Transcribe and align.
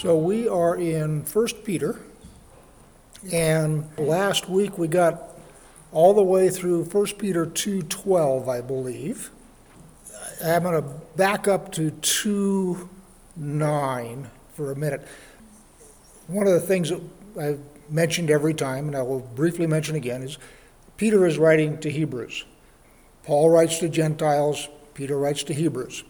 So 0.00 0.16
we 0.16 0.48
are 0.48 0.76
in 0.76 1.26
1 1.26 1.46
Peter, 1.62 2.00
and 3.34 3.86
last 3.98 4.48
week 4.48 4.78
we 4.78 4.88
got 4.88 5.38
all 5.92 6.14
the 6.14 6.22
way 6.22 6.48
through 6.48 6.84
1 6.84 7.18
Peter 7.18 7.44
2:12, 7.44 8.48
I 8.48 8.62
believe. 8.62 9.30
I'm 10.42 10.62
going 10.62 10.82
to 10.82 10.88
back 11.16 11.46
up 11.46 11.70
to 11.72 11.90
2:9 11.90 14.30
for 14.54 14.72
a 14.72 14.74
minute. 14.74 15.06
One 16.28 16.46
of 16.46 16.54
the 16.54 16.60
things 16.60 16.88
that 16.88 17.02
I've 17.38 17.60
mentioned 17.90 18.30
every 18.30 18.54
time, 18.54 18.86
and 18.86 18.96
I 18.96 19.02
will 19.02 19.20
briefly 19.20 19.66
mention 19.66 19.96
again, 19.96 20.22
is 20.22 20.38
Peter 20.96 21.26
is 21.26 21.36
writing 21.36 21.76
to 21.76 21.90
Hebrews. 21.90 22.46
Paul 23.22 23.50
writes 23.50 23.78
to 23.80 23.88
Gentiles, 23.90 24.70
Peter 24.94 25.18
writes 25.18 25.42
to 25.42 25.52
Hebrews. 25.52 26.04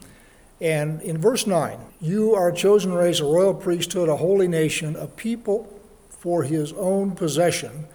And 0.61 1.01
in 1.01 1.19
verse 1.19 1.47
9, 1.47 1.79
you 2.01 2.35
are 2.35 2.49
a 2.49 2.55
chosen 2.55 2.93
race, 2.93 3.21
a 3.21 3.25
royal 3.25 3.55
priesthood, 3.55 4.09
a 4.09 4.17
holy 4.17 4.49
nation, 4.49 4.95
a 4.97 5.07
people 5.07 5.81
for 6.11 6.43
his 6.43 6.73
own 6.75 7.13
possession, 7.13 7.87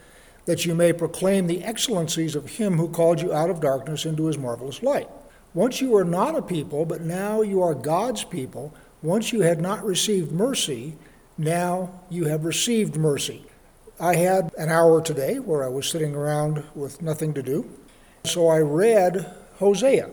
that 0.46 0.66
you 0.66 0.74
may 0.74 0.92
proclaim 0.92 1.46
the 1.46 1.64
excellencies 1.64 2.36
of 2.36 2.50
him 2.50 2.78
who 2.78 2.90
called 2.90 3.22
you 3.22 3.34
out 3.34 3.50
of 3.50 3.60
darkness 3.60 4.06
into 4.06 4.26
his 4.26 4.38
marvelous 4.38 4.82
light. 4.82 5.08
Once 5.54 5.80
you 5.80 5.92
were 5.92 6.04
not 6.04 6.36
a 6.36 6.42
people, 6.42 6.86
but 6.86 7.02
now 7.02 7.42
you 7.42 7.62
are 7.62 7.74
God's 7.74 8.24
people. 8.24 8.74
Once 9.02 9.32
you 9.32 9.42
had 9.42 9.62
not 9.62 9.84
received 9.86 10.32
mercy, 10.32 10.96
now 11.38 12.02
you 12.10 12.26
have 12.26 12.46
received 12.46 12.98
mercy. 12.98 13.46
I 14.00 14.16
had 14.16 14.52
an 14.58 14.70
hour 14.70 15.02
today 15.02 15.40
where 15.40 15.64
I 15.64 15.70
was 15.70 15.88
sitting 15.88 16.16
around 16.16 16.64
with 16.74 17.02
nothing 17.02 17.34
to 17.36 17.44
do. 17.44 17.70
So 18.26 18.48
I 18.48 18.60
read 18.60 19.32
Hosea. 19.60 20.10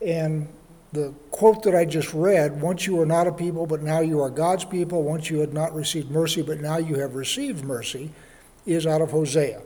And 0.00 0.48
the 0.96 1.12
quote 1.30 1.62
that 1.64 1.74
I 1.74 1.84
just 1.84 2.12
read 2.14 2.60
once 2.60 2.86
you 2.86 2.96
were 2.96 3.06
not 3.06 3.26
a 3.26 3.32
people, 3.32 3.66
but 3.66 3.82
now 3.82 4.00
you 4.00 4.20
are 4.20 4.30
God's 4.30 4.64
people, 4.64 5.02
once 5.02 5.28
you 5.28 5.38
had 5.38 5.52
not 5.52 5.74
received 5.74 6.10
mercy, 6.10 6.40
but 6.42 6.60
now 6.60 6.78
you 6.78 6.96
have 6.96 7.14
received 7.14 7.64
mercy, 7.64 8.10
is 8.64 8.86
out 8.86 9.02
of 9.02 9.10
Hosea. 9.10 9.60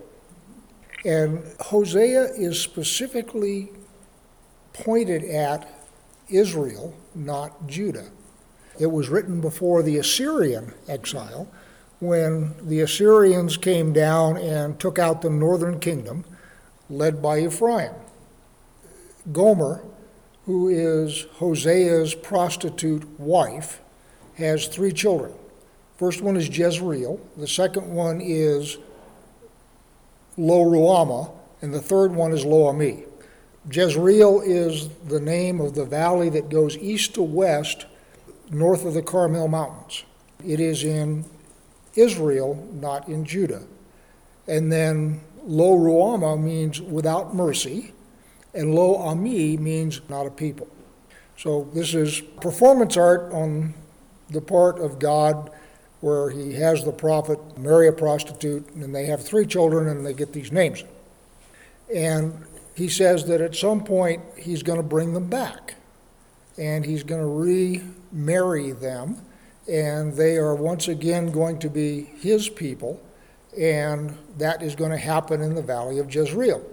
And 1.05 1.45
Hosea 1.61 2.25
is 2.35 2.61
specifically 2.61 3.71
pointed 4.73 5.25
at 5.25 5.73
Israel, 6.29 6.95
not 7.15 7.67
Judah. 7.69 8.11
It 8.79 8.91
was 8.91 9.09
written 9.09 9.41
before 9.41 9.83
the 9.83 9.99
Assyrian 9.99 10.75
exile, 10.89 11.49
when 12.01 12.55
the 12.67 12.81
Assyrians 12.81 13.57
came 13.57 13.93
down 13.93 14.37
and 14.37 14.81
took 14.81 14.99
out 14.99 15.23
the 15.23 15.31
northern 15.31 15.79
kingdom, 15.79 16.25
led 16.89 17.23
by 17.23 17.41
Ephraim. 17.41 17.95
Gomer, 19.33 19.85
who 20.51 20.69
is 20.69 21.27
Hosea's 21.37 22.13
prostitute 22.13 23.09
wife, 23.21 23.81
has 24.35 24.67
three 24.67 24.91
children. 24.91 25.33
First 25.97 26.23
one 26.23 26.37
is 26.37 26.49
Jezreel, 26.49 27.21
the 27.37 27.47
second 27.47 27.95
one 27.95 28.21
is 28.21 28.77
Lo 30.37 30.65
Ruhamah, 30.65 31.31
and 31.63 31.73
the 31.73 31.81
third 31.81 32.13
one 32.13 32.33
is 32.33 32.45
Lo 32.45 32.73
Ammi. 32.73 33.05
Jezreel 33.71 34.41
is 34.41 34.89
the 35.07 35.21
name 35.21 35.61
of 35.61 35.77
the 35.77 35.85
valley 35.85 36.29
that 36.31 36.49
goes 36.49 36.77
east 36.79 37.15
to 37.15 37.23
west 37.23 37.87
north 38.51 38.85
of 38.85 38.95
the 38.95 39.03
Carmel 39.03 39.47
Mountains. 39.47 40.03
It 40.45 40.59
is 40.59 40.83
in 40.83 41.27
Israel, 41.95 42.69
not 42.73 43.07
in 43.07 43.25
Judah. 43.25 43.63
And 44.49 44.73
then 44.73 45.21
Lo 45.45 45.79
Ruhamah 45.79 46.43
means 46.43 46.81
without 46.81 47.37
mercy, 47.37 47.93
and 48.55 48.75
Lo 48.75 48.99
Ammi 48.99 49.59
means 49.59 50.01
not 50.09 50.27
a 50.27 50.31
people. 50.31 50.69
So 51.37 51.69
this 51.73 51.95
is 51.95 52.21
performance 52.41 52.97
art 52.97 53.33
on 53.33 53.75
the 54.29 54.41
part 54.41 54.79
of 54.79 54.99
God 54.99 55.51
where 56.01 56.31
he 56.31 56.55
has 56.55 56.85
the 56.85 56.93
prophet 56.93 57.39
marry 57.59 57.89
a 57.89 57.93
prostitute 57.93 58.69
and 58.75 58.95
they 58.95 59.07
have 59.07 59.23
three 59.23 59.47
children 59.47 59.89
and 59.89 60.05
they 60.05 60.15
get 60.15 60.33
these 60.33 60.53
names. 60.53 60.85
And 61.95 62.45
he 62.75 62.89
says 62.89 63.27
that 63.27 63.41
at 63.41 63.55
some 63.55 63.85
point 63.85 64.23
he's 64.37 64.63
going 64.63 64.79
to 64.79 64.87
bring 64.87 65.13
them 65.13 65.29
back 65.29 65.75
and 66.59 66.85
he's 66.85 67.03
going 67.03 67.21
to 67.21 67.27
remarry 67.27 68.73
them 68.73 69.19
and 69.71 70.15
they 70.15 70.37
are 70.37 70.55
once 70.55 70.89
again 70.89 71.31
going 71.31 71.59
to 71.61 71.69
be 71.69 72.11
his 72.21 72.49
people 72.49 73.01
and 73.59 74.17
that 74.39 74.63
is 74.63 74.75
going 74.75 74.91
to 74.91 74.97
happen 74.97 75.43
in 75.43 75.55
the 75.55 75.63
valley 75.63 75.99
of 75.99 76.15
Jezreel. 76.15 76.65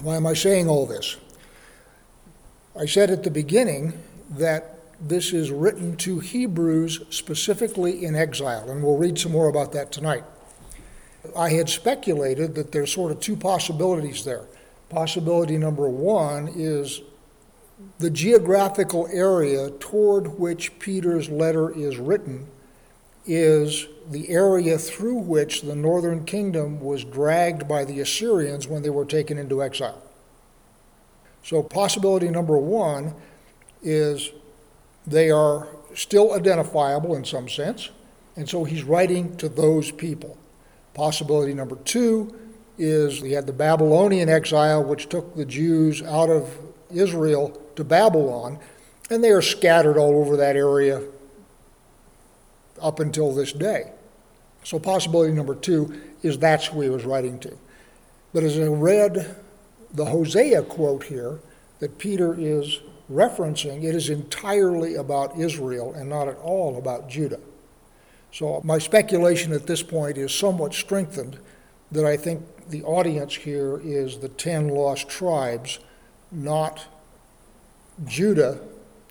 Why 0.00 0.16
am 0.16 0.26
I 0.26 0.34
saying 0.34 0.68
all 0.68 0.86
this? 0.86 1.16
I 2.78 2.86
said 2.86 3.10
at 3.10 3.22
the 3.22 3.30
beginning 3.30 3.92
that 4.30 4.78
this 5.00 5.32
is 5.32 5.50
written 5.50 5.96
to 5.98 6.18
Hebrews 6.18 7.02
specifically 7.10 8.04
in 8.04 8.14
exile, 8.14 8.70
and 8.70 8.82
we'll 8.82 8.96
read 8.96 9.18
some 9.18 9.32
more 9.32 9.48
about 9.48 9.72
that 9.72 9.92
tonight. 9.92 10.24
I 11.36 11.50
had 11.50 11.68
speculated 11.68 12.54
that 12.54 12.72
there's 12.72 12.92
sort 12.92 13.12
of 13.12 13.20
two 13.20 13.36
possibilities 13.36 14.24
there. 14.24 14.44
Possibility 14.88 15.56
number 15.56 15.88
one 15.88 16.48
is 16.54 17.00
the 17.98 18.10
geographical 18.10 19.08
area 19.12 19.70
toward 19.70 20.38
which 20.38 20.78
Peter's 20.78 21.28
letter 21.28 21.70
is 21.70 21.98
written 21.98 22.46
is 23.26 23.86
the 24.10 24.28
area 24.28 24.76
through 24.78 25.16
which 25.16 25.62
the 25.62 25.74
northern 25.74 26.24
kingdom 26.24 26.80
was 26.80 27.04
dragged 27.04 27.66
by 27.66 27.84
the 27.84 28.00
Assyrians 28.00 28.68
when 28.68 28.82
they 28.82 28.90
were 28.90 29.04
taken 29.04 29.38
into 29.38 29.62
exile. 29.62 30.02
So, 31.42 31.62
possibility 31.62 32.28
number 32.28 32.56
one 32.56 33.14
is 33.82 34.30
they 35.06 35.30
are 35.30 35.68
still 35.94 36.34
identifiable 36.34 37.14
in 37.14 37.24
some 37.24 37.48
sense, 37.48 37.90
and 38.36 38.48
so 38.48 38.64
he's 38.64 38.82
writing 38.82 39.36
to 39.36 39.48
those 39.48 39.90
people. 39.90 40.38
Possibility 40.94 41.54
number 41.54 41.76
two 41.76 42.34
is 42.78 43.20
he 43.20 43.32
had 43.32 43.46
the 43.46 43.52
Babylonian 43.52 44.28
exile, 44.28 44.82
which 44.82 45.08
took 45.08 45.36
the 45.36 45.44
Jews 45.44 46.02
out 46.02 46.30
of 46.30 46.58
Israel 46.90 47.60
to 47.76 47.84
Babylon, 47.84 48.58
and 49.10 49.22
they 49.22 49.30
are 49.30 49.42
scattered 49.42 49.98
all 49.98 50.18
over 50.20 50.36
that 50.36 50.56
area 50.56 51.02
up 52.84 53.00
until 53.00 53.34
this 53.34 53.52
day. 53.52 53.90
So, 54.62 54.78
possibility 54.78 55.32
number 55.32 55.54
two 55.54 56.00
is 56.22 56.38
that's 56.38 56.66
who 56.66 56.82
he 56.82 56.88
was 56.88 57.04
writing 57.04 57.38
to. 57.40 57.58
But 58.32 58.44
as 58.44 58.58
I 58.58 58.66
read 58.66 59.36
the 59.92 60.06
Hosea 60.06 60.62
quote 60.62 61.04
here 61.04 61.40
that 61.80 61.98
Peter 61.98 62.34
is 62.38 62.80
referencing, 63.10 63.84
it 63.84 63.94
is 63.94 64.10
entirely 64.10 64.94
about 64.94 65.38
Israel 65.38 65.92
and 65.94 66.08
not 66.08 66.28
at 66.28 66.36
all 66.38 66.78
about 66.78 67.08
Judah. 67.08 67.40
So, 68.32 68.60
my 68.64 68.78
speculation 68.78 69.52
at 69.52 69.66
this 69.66 69.82
point 69.82 70.18
is 70.18 70.32
somewhat 70.32 70.74
strengthened 70.74 71.38
that 71.92 72.04
I 72.04 72.16
think 72.16 72.42
the 72.68 72.82
audience 72.82 73.34
here 73.34 73.80
is 73.82 74.18
the 74.18 74.28
ten 74.28 74.68
lost 74.68 75.08
tribes, 75.08 75.78
not 76.32 76.86
Judah, 78.04 78.60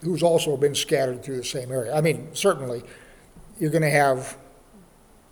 who's 0.02 0.24
also 0.24 0.58
been 0.58 0.76
scattered 0.76 1.24
through 1.24 1.38
the 1.38 1.44
same 1.44 1.72
area. 1.72 1.96
I 1.96 2.02
mean, 2.02 2.28
certainly 2.34 2.84
you're 3.64 3.72
going 3.72 3.82
to 3.82 3.90
have 3.90 4.38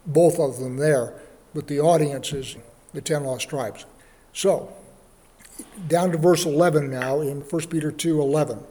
both 0.05 0.39
of 0.39 0.57
them 0.57 0.77
there, 0.77 1.13
but 1.53 1.67
the 1.67 1.81
audience 1.81 2.31
is 2.31 2.55
the 2.93 3.01
10 3.01 3.25
lost 3.25 3.49
tribes. 3.49 3.85
So, 4.31 4.71
down 5.89 6.13
to 6.13 6.17
verse 6.17 6.45
11 6.45 6.89
now 6.89 7.19
in 7.19 7.41
1 7.41 7.67
Peter 7.67 7.91
2 7.91 8.21
11. 8.21 8.63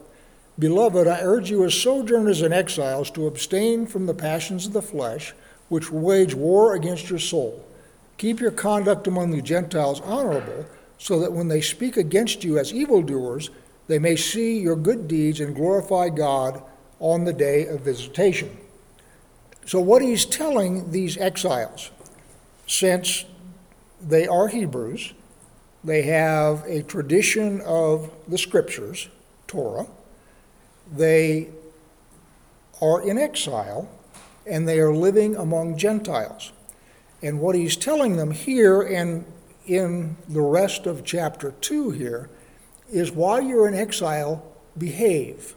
Beloved, 0.57 1.07
I 1.07 1.19
urge 1.21 1.51
you 1.51 1.63
as 1.63 1.75
sojourners 1.75 2.41
and 2.41 2.51
exiles 2.51 3.11
to 3.11 3.27
abstain 3.27 3.85
from 3.85 4.07
the 4.07 4.15
passions 4.15 4.65
of 4.65 4.73
the 4.73 4.81
flesh, 4.81 5.35
which 5.69 5.91
wage 5.91 6.33
war 6.33 6.73
against 6.73 7.11
your 7.11 7.19
soul. 7.19 7.63
Keep 8.17 8.39
your 8.39 8.49
conduct 8.49 9.05
among 9.05 9.29
the 9.29 9.43
Gentiles 9.43 10.01
honorable, 10.01 10.65
so 10.97 11.19
that 11.19 11.33
when 11.33 11.49
they 11.49 11.61
speak 11.61 11.97
against 11.97 12.43
you 12.43 12.57
as 12.57 12.73
evildoers, 12.73 13.51
they 13.87 13.99
may 13.99 14.15
see 14.15 14.57
your 14.57 14.75
good 14.75 15.07
deeds 15.07 15.39
and 15.39 15.55
glorify 15.55 16.09
God 16.09 16.63
on 16.99 17.25
the 17.25 17.33
day 17.33 17.67
of 17.67 17.81
visitation. 17.81 18.57
So, 19.65 19.79
what 19.79 20.01
he's 20.01 20.25
telling 20.25 20.91
these 20.91 21.17
exiles, 21.17 21.91
since 22.67 23.25
they 24.01 24.27
are 24.27 24.47
Hebrews, 24.47 25.13
they 25.83 26.03
have 26.03 26.63
a 26.65 26.83
tradition 26.83 27.61
of 27.61 28.11
the 28.27 28.37
scriptures, 28.37 29.07
Torah, 29.47 29.87
they 30.91 31.49
are 32.81 33.01
in 33.01 33.17
exile, 33.17 33.87
and 34.45 34.67
they 34.67 34.79
are 34.79 34.93
living 34.93 35.35
among 35.35 35.77
Gentiles. 35.77 36.51
And 37.21 37.39
what 37.39 37.55
he's 37.55 37.77
telling 37.77 38.17
them 38.17 38.31
here 38.31 38.81
and 38.81 39.25
in 39.67 40.17
the 40.27 40.41
rest 40.41 40.87
of 40.87 41.05
chapter 41.05 41.51
2 41.61 41.91
here 41.91 42.29
is 42.91 43.11
while 43.11 43.39
you're 43.39 43.67
in 43.67 43.75
exile, 43.75 44.43
behave 44.77 45.55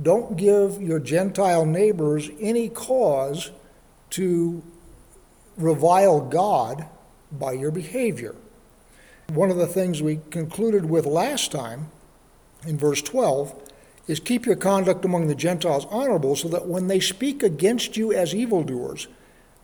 don't 0.00 0.36
give 0.36 0.80
your 0.80 0.98
Gentile 0.98 1.66
neighbors 1.66 2.30
any 2.40 2.68
cause 2.68 3.50
to 4.10 4.62
revile 5.56 6.20
God 6.20 6.86
by 7.30 7.52
your 7.52 7.70
behavior. 7.70 8.34
One 9.28 9.50
of 9.50 9.56
the 9.56 9.66
things 9.66 10.02
we 10.02 10.20
concluded 10.30 10.86
with 10.86 11.06
last 11.06 11.52
time 11.52 11.90
in 12.66 12.78
verse 12.78 13.02
12 13.02 13.70
is 14.06 14.20
keep 14.20 14.46
your 14.46 14.56
conduct 14.56 15.04
among 15.04 15.28
the 15.28 15.34
Gentiles 15.34 15.86
honorable, 15.90 16.36
so 16.36 16.48
that 16.48 16.66
when 16.66 16.88
they 16.88 17.00
speak 17.00 17.42
against 17.42 17.96
you 17.96 18.12
as 18.12 18.34
evildoers, 18.34 19.08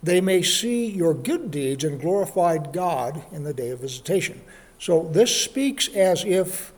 they 0.03 0.21
may 0.21 0.43
see 0.43 0.87
your 0.87 1.13
good 1.13 1.51
deeds 1.51 1.83
and 1.85 2.01
glorified 2.01 2.73
God 2.73 3.25
in 3.33 3.43
the 3.43 3.53
day 3.53 3.71
of 3.71 3.81
visitation. 3.81 4.41
So 4.79 5.09
this 5.13 5.35
speaks 5.35 5.89
as 5.89 6.25
if 6.25 6.73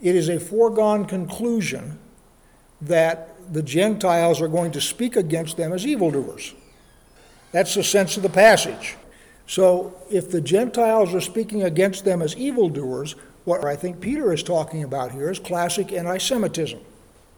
it 0.00 0.14
is 0.14 0.28
a 0.28 0.38
foregone 0.38 1.04
conclusion 1.06 1.98
that 2.82 3.30
the 3.52 3.62
Gentiles 3.62 4.40
are 4.40 4.48
going 4.48 4.72
to 4.72 4.80
speak 4.80 5.16
against 5.16 5.56
them 5.56 5.72
as 5.72 5.86
evildoers. 5.86 6.54
That's 7.52 7.74
the 7.74 7.84
sense 7.84 8.16
of 8.16 8.22
the 8.22 8.28
passage. 8.28 8.96
So 9.46 9.94
if 10.10 10.30
the 10.30 10.40
Gentiles 10.40 11.14
are 11.14 11.20
speaking 11.20 11.62
against 11.62 12.04
them 12.04 12.22
as 12.22 12.36
evildoers, 12.36 13.14
what 13.44 13.64
I 13.64 13.76
think 13.76 14.00
Peter 14.00 14.32
is 14.32 14.42
talking 14.42 14.82
about 14.84 15.12
here 15.12 15.30
is 15.30 15.38
classic 15.38 15.92
anti 15.92 16.18
Semitism. 16.18 16.80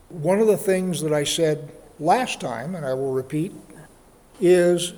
One 0.08 0.38
of 0.38 0.46
the 0.46 0.56
things 0.56 1.00
that 1.00 1.12
I 1.12 1.24
said 1.24 1.72
last 1.98 2.40
time, 2.40 2.74
and 2.74 2.84
I 2.86 2.94
will 2.94 3.12
repeat, 3.12 3.52
is 4.40 4.92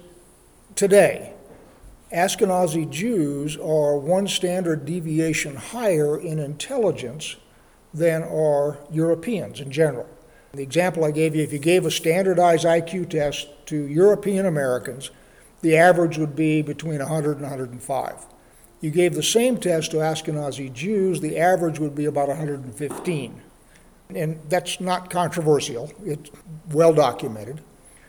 today, 0.74 1.32
Ashkenazi 2.12 2.88
Jews 2.90 3.56
are 3.56 3.96
one 3.96 4.28
standard 4.28 4.84
deviation 4.84 5.56
higher 5.56 6.18
in 6.18 6.38
intelligence 6.38 7.36
than 7.94 8.22
are 8.22 8.78
Europeans 8.90 9.60
in 9.60 9.70
general. 9.70 10.08
The 10.56 10.62
example 10.62 11.04
I 11.04 11.10
gave 11.10 11.36
you 11.36 11.42
if 11.42 11.52
you 11.52 11.58
gave 11.58 11.84
a 11.84 11.90
standardized 11.90 12.64
IQ 12.64 13.10
test 13.10 13.48
to 13.66 13.76
European 13.76 14.46
Americans, 14.46 15.10
the 15.60 15.76
average 15.76 16.16
would 16.16 16.34
be 16.34 16.62
between 16.62 16.98
100 16.98 17.32
and 17.32 17.42
105. 17.42 18.26
You 18.80 18.90
gave 18.90 19.14
the 19.14 19.22
same 19.22 19.58
test 19.58 19.90
to 19.90 19.98
Ashkenazi 19.98 20.72
Jews, 20.72 21.20
the 21.20 21.38
average 21.38 21.78
would 21.78 21.94
be 21.94 22.06
about 22.06 22.28
115. 22.28 23.42
And 24.14 24.40
that's 24.48 24.80
not 24.80 25.10
controversial, 25.10 25.92
it's 26.04 26.30
well 26.70 26.94
documented. 26.94 27.60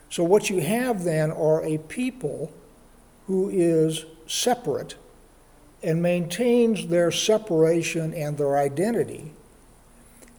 So, 0.10 0.24
what 0.24 0.50
you 0.50 0.62
have 0.62 1.04
then 1.04 1.32
are 1.32 1.64
a 1.64 1.80
people 1.80 2.54
who 3.26 3.50
is 3.50 4.06
separate 4.26 4.96
and 5.84 6.02
maintains 6.02 6.88
their 6.88 7.12
separation 7.12 8.14
and 8.14 8.38
their 8.38 8.58
identity. 8.58 9.34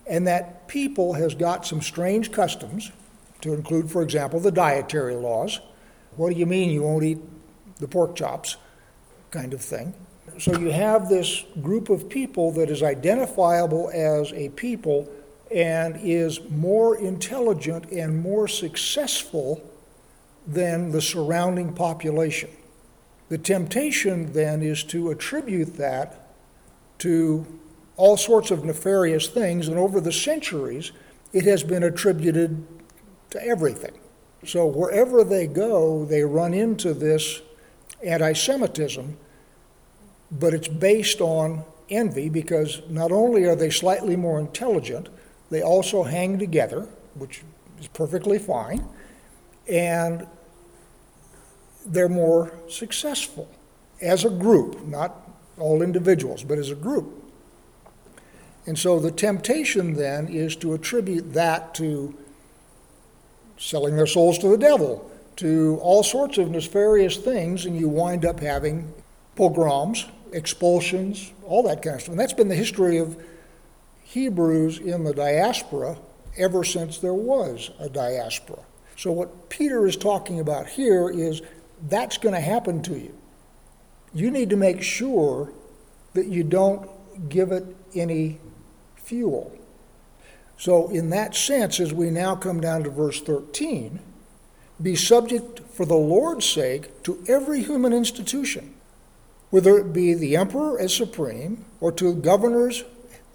And 0.06 0.26
that 0.26 0.57
people 0.68 1.14
has 1.14 1.34
got 1.34 1.66
some 1.66 1.82
strange 1.82 2.30
customs, 2.30 2.92
to 3.40 3.54
include, 3.54 3.90
for 3.90 4.02
example, 4.02 4.40
the 4.40 4.50
dietary 4.50 5.14
laws. 5.14 5.60
What 6.16 6.32
do 6.32 6.38
you 6.38 6.46
mean 6.46 6.70
you 6.70 6.82
won't 6.82 7.04
eat 7.04 7.18
the 7.76 7.88
pork 7.88 8.16
chops? 8.16 8.56
Kind 9.30 9.52
of 9.52 9.60
thing. 9.60 9.94
So 10.38 10.58
you 10.58 10.70
have 10.70 11.08
this 11.08 11.44
group 11.62 11.88
of 11.88 12.08
people 12.08 12.52
that 12.52 12.70
is 12.70 12.82
identifiable 12.82 13.90
as 13.92 14.32
a 14.32 14.50
people 14.50 15.08
and 15.54 15.98
is 16.02 16.40
more 16.50 16.96
intelligent 16.96 17.90
and 17.90 18.20
more 18.20 18.46
successful 18.46 19.62
than 20.46 20.90
the 20.92 21.00
surrounding 21.00 21.72
population. 21.72 22.50
The 23.28 23.38
temptation 23.38 24.32
then 24.32 24.62
is 24.62 24.82
to 24.84 25.10
attribute 25.10 25.76
that 25.76 26.28
to 26.98 27.46
all 27.98 28.16
sorts 28.16 28.50
of 28.50 28.64
nefarious 28.64 29.26
things, 29.26 29.68
and 29.68 29.76
over 29.76 30.00
the 30.00 30.12
centuries, 30.12 30.92
it 31.34 31.44
has 31.44 31.62
been 31.62 31.82
attributed 31.82 32.66
to 33.30 33.44
everything. 33.44 33.98
So 34.46 34.64
wherever 34.66 35.22
they 35.22 35.46
go, 35.46 36.06
they 36.06 36.22
run 36.22 36.54
into 36.54 36.94
this 36.94 37.42
anti 38.02 38.32
Semitism 38.32 39.18
but 40.30 40.54
it's 40.54 40.68
based 40.68 41.20
on 41.20 41.64
envy 41.90 42.28
because 42.28 42.82
not 42.88 43.12
only 43.12 43.44
are 43.44 43.56
they 43.56 43.70
slightly 43.70 44.16
more 44.16 44.38
intelligent, 44.38 45.08
they 45.50 45.62
also 45.62 46.02
hang 46.02 46.38
together, 46.38 46.86
which 47.14 47.42
is 47.80 47.88
perfectly 47.88 48.38
fine, 48.38 48.84
and 49.68 50.26
they're 51.86 52.08
more 52.08 52.52
successful 52.68 53.48
as 54.02 54.24
a 54.24 54.30
group, 54.30 54.86
not 54.86 55.30
all 55.58 55.82
individuals, 55.82 56.44
but 56.44 56.58
as 56.58 56.70
a 56.70 56.74
group. 56.74 57.27
And 58.68 58.78
so 58.78 59.00
the 59.00 59.10
temptation 59.10 59.94
then 59.94 60.28
is 60.28 60.54
to 60.56 60.74
attribute 60.74 61.32
that 61.32 61.74
to 61.76 62.14
selling 63.56 63.96
their 63.96 64.06
souls 64.06 64.36
to 64.40 64.48
the 64.48 64.58
devil, 64.58 65.10
to 65.36 65.78
all 65.80 66.02
sorts 66.02 66.36
of 66.36 66.50
nefarious 66.50 67.16
things, 67.16 67.64
and 67.64 67.80
you 67.80 67.88
wind 67.88 68.26
up 68.26 68.40
having 68.40 68.92
pogroms 69.36 70.04
expulsions, 70.32 71.32
all 71.46 71.62
that 71.62 71.80
kind 71.80 71.96
of 71.96 72.02
stuff. 72.02 72.12
And 72.12 72.20
that's 72.20 72.34
been 72.34 72.48
the 72.48 72.54
history 72.54 72.98
of 72.98 73.16
Hebrews 74.02 74.80
in 74.80 75.02
the 75.02 75.14
diaspora 75.14 75.96
ever 76.36 76.62
since 76.62 76.98
there 76.98 77.14
was 77.14 77.70
a 77.80 77.88
diaspora. 77.88 78.60
So, 78.96 79.12
what 79.12 79.48
Peter 79.48 79.86
is 79.86 79.96
talking 79.96 80.40
about 80.40 80.66
here 80.66 81.08
is 81.08 81.40
that's 81.88 82.18
going 82.18 82.34
to 82.34 82.40
happen 82.42 82.82
to 82.82 82.98
you. 82.98 83.16
You 84.12 84.30
need 84.30 84.50
to 84.50 84.56
make 84.56 84.82
sure 84.82 85.54
that 86.12 86.26
you 86.26 86.44
don't 86.44 86.86
give 87.30 87.50
it 87.50 87.64
any 87.94 88.40
fuel. 89.08 89.56
So, 90.56 90.88
in 90.88 91.10
that 91.10 91.34
sense, 91.34 91.81
as 91.81 91.93
we 91.93 92.10
now 92.10 92.34
come 92.34 92.60
down 92.60 92.84
to 92.84 92.90
verse 92.90 93.20
13, 93.20 94.00
be 94.82 94.96
subject 94.96 95.60
for 95.72 95.87
the 95.87 95.94
Lord's 95.94 96.49
sake 96.49 97.02
to 97.05 97.22
every 97.28 97.62
human 97.62 97.93
institution 97.93 98.75
whether 99.50 99.78
it 99.78 99.93
be 99.93 100.14
the 100.14 100.37
emperor 100.37 100.78
as 100.78 100.94
supreme 100.94 101.64
or 101.81 101.90
to 101.93 102.14
governors 102.14 102.84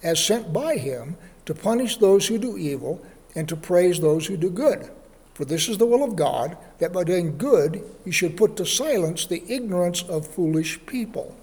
as 0.03 0.23
sent 0.23 0.53
by 0.53 0.77
him 0.77 1.15
to 1.45 1.53
punish 1.53 1.97
those 1.97 2.27
who 2.27 2.37
do 2.37 2.57
evil 2.57 3.03
and 3.35 3.49
to 3.49 3.55
praise 3.55 3.99
those 3.99 4.27
who 4.27 4.37
do 4.37 4.49
good. 4.49 4.89
For 5.33 5.45
this 5.45 5.67
is 5.67 5.79
the 5.79 5.87
will 5.87 6.03
of 6.03 6.15
God, 6.15 6.55
that 6.77 6.93
by 6.93 7.03
doing 7.03 7.37
good 7.37 7.83
you 8.05 8.11
should 8.11 8.37
put 8.37 8.55
to 8.57 8.65
silence 8.65 9.25
the 9.25 9.43
ignorance 9.47 10.03
of 10.03 10.27
foolish 10.27 10.85
people. 10.85 11.35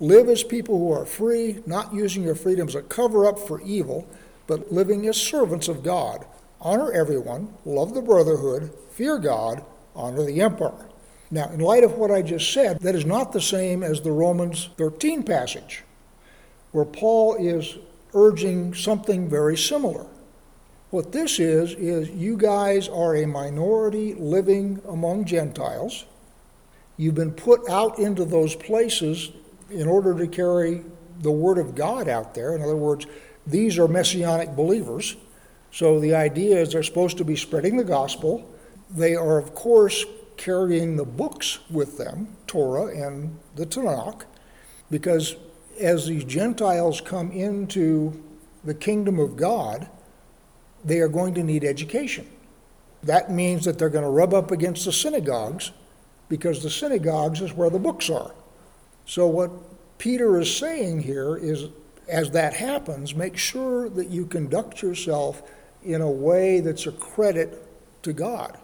Live 0.00 0.28
as 0.28 0.42
people 0.42 0.78
who 0.78 0.92
are 0.92 1.06
free, 1.06 1.62
not 1.66 1.94
using 1.94 2.24
your 2.24 2.34
freedom 2.34 2.66
as 2.66 2.74
a 2.74 2.82
cover 2.82 3.26
up 3.26 3.38
for 3.38 3.60
evil, 3.62 4.08
but 4.46 4.72
living 4.72 5.06
as 5.06 5.16
servants 5.16 5.68
of 5.68 5.82
God. 5.82 6.26
Honor 6.60 6.92
everyone, 6.92 7.54
love 7.64 7.94
the 7.94 8.02
brotherhood, 8.02 8.72
fear 8.90 9.18
God, 9.18 9.64
honor 9.94 10.24
the 10.24 10.40
emperor. 10.40 10.86
Now, 11.30 11.48
in 11.50 11.60
light 11.60 11.84
of 11.84 11.94
what 11.94 12.10
I 12.10 12.22
just 12.22 12.52
said, 12.52 12.80
that 12.80 12.94
is 12.94 13.06
not 13.06 13.32
the 13.32 13.40
same 13.40 13.82
as 13.82 14.00
the 14.00 14.12
Romans 14.12 14.70
13 14.76 15.22
passage, 15.22 15.84
where 16.72 16.84
Paul 16.84 17.34
is 17.36 17.78
urging 18.14 18.74
something 18.74 19.28
very 19.28 19.56
similar. 19.56 20.06
What 20.90 21.12
this 21.12 21.40
is, 21.40 21.72
is 21.72 22.10
you 22.10 22.36
guys 22.36 22.88
are 22.88 23.16
a 23.16 23.26
minority 23.26 24.14
living 24.14 24.80
among 24.88 25.24
Gentiles. 25.24 26.04
You've 26.96 27.16
been 27.16 27.32
put 27.32 27.68
out 27.68 27.98
into 27.98 28.24
those 28.24 28.54
places 28.54 29.32
in 29.70 29.86
order 29.86 30.16
to 30.18 30.26
carry 30.26 30.84
the 31.20 31.30
Word 31.30 31.58
of 31.58 31.74
God 31.74 32.08
out 32.08 32.34
there. 32.34 32.54
In 32.54 32.62
other 32.62 32.76
words, 32.76 33.06
these 33.46 33.78
are 33.78 33.88
messianic 33.88 34.54
believers. 34.56 35.16
So 35.70 35.98
the 36.00 36.14
idea 36.14 36.60
is 36.60 36.72
they're 36.72 36.82
supposed 36.82 37.18
to 37.18 37.24
be 37.24 37.36
spreading 37.36 37.76
the 37.76 37.84
gospel. 37.84 38.48
They 38.90 39.14
are, 39.14 39.38
of 39.38 39.54
course, 39.54 40.04
carrying 40.36 40.96
the 40.96 41.04
books 41.04 41.58
with 41.70 41.98
them, 41.98 42.36
Torah 42.46 42.86
and 42.86 43.38
the 43.54 43.66
Tanakh, 43.66 44.24
because 44.90 45.36
as 45.80 46.06
these 46.06 46.24
Gentiles 46.24 47.00
come 47.00 47.30
into 47.32 48.22
the 48.64 48.74
kingdom 48.74 49.18
of 49.18 49.36
God, 49.36 49.88
they 50.84 51.00
are 51.00 51.08
going 51.08 51.34
to 51.34 51.42
need 51.42 51.64
education. 51.64 52.28
That 53.02 53.30
means 53.30 53.64
that 53.64 53.78
they're 53.78 53.90
going 53.90 54.04
to 54.04 54.10
rub 54.10 54.32
up 54.34 54.50
against 54.50 54.84
the 54.84 54.92
synagogues 54.92 55.72
because 56.28 56.62
the 56.62 56.70
synagogues 56.70 57.40
is 57.40 57.52
where 57.52 57.70
the 57.70 57.78
books 57.78 58.08
are. 58.10 58.34
So, 59.06 59.26
what 59.26 59.50
Peter 59.98 60.40
is 60.40 60.54
saying 60.54 61.02
here 61.02 61.36
is 61.36 61.68
as 62.08 62.30
that 62.32 62.54
happens, 62.54 63.14
make 63.14 63.36
sure 63.36 63.88
that 63.88 64.08
you 64.08 64.26
conduct 64.26 64.82
yourself 64.82 65.42
in 65.82 66.00
a 66.00 66.10
way 66.10 66.60
that's 66.60 66.86
a 66.86 66.92
credit 66.92 67.62
to 68.02 68.12
God. 68.12 68.58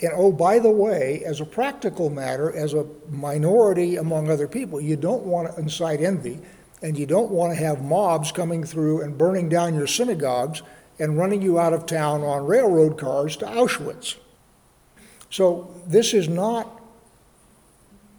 And 0.00 0.12
oh, 0.14 0.32
by 0.32 0.58
the 0.58 0.70
way, 0.70 1.22
as 1.24 1.40
a 1.40 1.44
practical 1.44 2.10
matter, 2.10 2.54
as 2.54 2.74
a 2.74 2.86
minority 3.10 3.96
among 3.96 4.28
other 4.28 4.48
people, 4.48 4.80
you 4.80 4.96
don't 4.96 5.24
want 5.24 5.52
to 5.52 5.60
incite 5.60 6.00
envy 6.00 6.40
and 6.82 6.98
you 6.98 7.06
don't 7.06 7.30
want 7.30 7.56
to 7.56 7.64
have 7.64 7.82
mobs 7.82 8.32
coming 8.32 8.64
through 8.64 9.02
and 9.02 9.16
burning 9.16 9.48
down 9.48 9.74
your 9.74 9.86
synagogues 9.86 10.62
and 10.98 11.16
running 11.16 11.40
you 11.40 11.58
out 11.58 11.72
of 11.72 11.86
town 11.86 12.22
on 12.22 12.44
railroad 12.46 12.98
cars 12.98 13.36
to 13.36 13.46
Auschwitz. 13.46 14.16
So 15.30 15.74
this 15.86 16.12
is 16.12 16.28
not, 16.28 16.82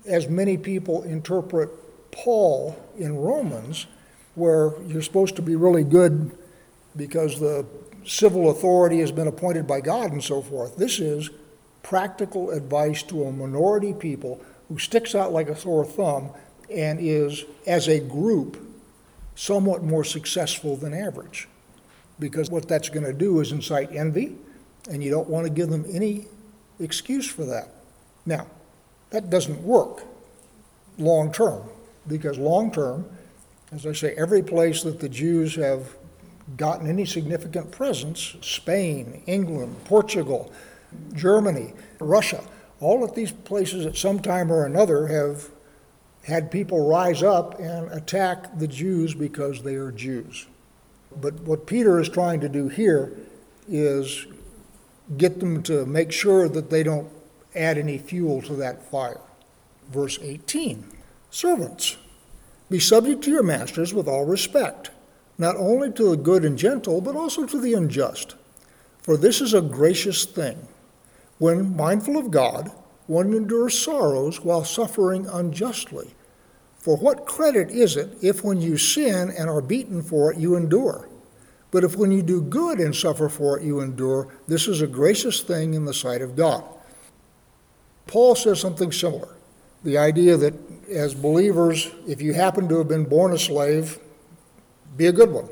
as 0.07 0.27
many 0.27 0.57
people 0.57 1.03
interpret 1.03 1.69
Paul 2.11 2.75
in 2.97 3.17
Romans, 3.17 3.87
where 4.35 4.73
you're 4.83 5.01
supposed 5.01 5.35
to 5.37 5.41
be 5.41 5.55
really 5.55 5.83
good 5.83 6.37
because 6.95 7.39
the 7.39 7.65
civil 8.05 8.49
authority 8.49 8.99
has 8.99 9.11
been 9.11 9.27
appointed 9.27 9.65
by 9.67 9.81
God 9.81 10.11
and 10.11 10.23
so 10.23 10.41
forth. 10.41 10.77
This 10.77 10.99
is 10.99 11.29
practical 11.83 12.51
advice 12.51 13.03
to 13.03 13.23
a 13.25 13.31
minority 13.31 13.93
people 13.93 14.41
who 14.69 14.77
sticks 14.79 15.15
out 15.15 15.31
like 15.33 15.49
a 15.49 15.55
sore 15.55 15.85
thumb 15.85 16.31
and 16.71 16.99
is, 16.99 17.45
as 17.67 17.87
a 17.87 17.99
group, 17.99 18.57
somewhat 19.35 19.83
more 19.83 20.03
successful 20.03 20.75
than 20.75 20.93
average. 20.93 21.47
because 22.19 22.49
what 22.49 22.67
that's 22.67 22.89
going 22.89 23.05
to 23.05 23.13
do 23.13 23.39
is 23.39 23.51
incite 23.51 23.91
envy, 23.91 24.35
and 24.89 25.03
you 25.03 25.09
don't 25.09 25.29
want 25.29 25.45
to 25.45 25.51
give 25.51 25.69
them 25.69 25.85
any 25.91 26.27
excuse 26.79 27.29
for 27.29 27.45
that. 27.45 27.69
Now, 28.25 28.47
that 29.09 29.29
doesn't 29.29 29.61
work 29.61 30.03
long 30.97 31.31
term, 31.31 31.63
because 32.07 32.37
long 32.37 32.71
term, 32.71 33.05
as 33.71 33.85
I 33.85 33.93
say, 33.93 34.13
every 34.17 34.43
place 34.43 34.83
that 34.83 34.99
the 34.99 35.09
Jews 35.09 35.55
have 35.55 35.95
gotten 36.57 36.87
any 36.87 37.05
significant 37.05 37.71
presence 37.71 38.35
Spain, 38.41 39.23
England, 39.25 39.75
Portugal, 39.85 40.51
Germany, 41.13 41.73
Russia 41.99 42.43
all 42.79 43.03
of 43.03 43.15
these 43.15 43.31
places 43.31 43.85
at 43.85 43.95
some 43.95 44.19
time 44.19 44.51
or 44.51 44.65
another 44.65 45.07
have 45.07 45.49
had 46.25 46.51
people 46.51 46.87
rise 46.87 47.23
up 47.23 47.59
and 47.59 47.91
attack 47.91 48.57
the 48.57 48.67
Jews 48.67 49.13
because 49.13 49.61
they 49.61 49.75
are 49.75 49.91
Jews. 49.91 50.47
But 51.21 51.41
what 51.41 51.67
Peter 51.67 51.99
is 51.99 52.09
trying 52.09 52.41
to 52.41 52.49
do 52.49 52.67
here 52.67 53.15
is 53.67 54.25
get 55.17 55.39
them 55.39 55.63
to 55.63 55.85
make 55.85 56.11
sure 56.11 56.49
that 56.49 56.69
they 56.69 56.83
don't 56.83 57.09
add 57.57 57.77
any 57.77 57.97
fuel 57.97 58.41
to 58.43 58.53
that 58.55 58.89
fire. 58.89 59.21
Verse 59.91 60.19
18 60.21 60.85
Servants, 61.29 61.97
be 62.69 62.79
subject 62.79 63.23
to 63.23 63.31
your 63.31 63.43
masters 63.43 63.93
with 63.93 64.07
all 64.07 64.25
respect, 64.25 64.89
not 65.37 65.55
only 65.57 65.91
to 65.91 66.09
the 66.11 66.17
good 66.17 66.43
and 66.43 66.57
gentle, 66.57 67.01
but 67.01 67.15
also 67.15 67.45
to 67.45 67.59
the 67.59 67.73
unjust. 67.73 68.35
For 69.01 69.17
this 69.17 69.41
is 69.41 69.53
a 69.53 69.61
gracious 69.61 70.25
thing. 70.25 70.67
When 71.37 71.75
mindful 71.75 72.17
of 72.17 72.31
God, 72.31 72.71
one 73.07 73.33
endures 73.33 73.77
sorrows 73.77 74.41
while 74.41 74.63
suffering 74.63 75.27
unjustly. 75.27 76.15
For 76.79 76.97
what 76.97 77.25
credit 77.25 77.69
is 77.69 77.97
it 77.97 78.17
if 78.21 78.43
when 78.43 78.61
you 78.61 78.77
sin 78.77 79.31
and 79.37 79.49
are 79.49 79.61
beaten 79.61 80.01
for 80.01 80.31
it 80.31 80.39
you 80.39 80.55
endure? 80.55 81.09
But 81.71 81.83
if 81.83 81.97
when 81.97 82.11
you 82.11 82.21
do 82.21 82.41
good 82.41 82.79
and 82.79 82.95
suffer 82.95 83.27
for 83.27 83.59
it 83.59 83.65
you 83.65 83.81
endure, 83.81 84.29
this 84.47 84.67
is 84.67 84.81
a 84.81 84.87
gracious 84.87 85.41
thing 85.41 85.73
in 85.73 85.85
the 85.85 85.93
sight 85.93 86.21
of 86.21 86.35
God. 86.35 86.63
Paul 88.07 88.35
says 88.35 88.59
something 88.59 88.91
similar. 88.91 89.29
The 89.83 89.97
idea 89.97 90.37
that 90.37 90.53
as 90.89 91.13
believers, 91.13 91.91
if 92.07 92.21
you 92.21 92.33
happen 92.33 92.67
to 92.69 92.77
have 92.79 92.87
been 92.87 93.05
born 93.05 93.33
a 93.33 93.39
slave, 93.39 93.99
be 94.97 95.07
a 95.07 95.11
good 95.11 95.31
one. 95.31 95.49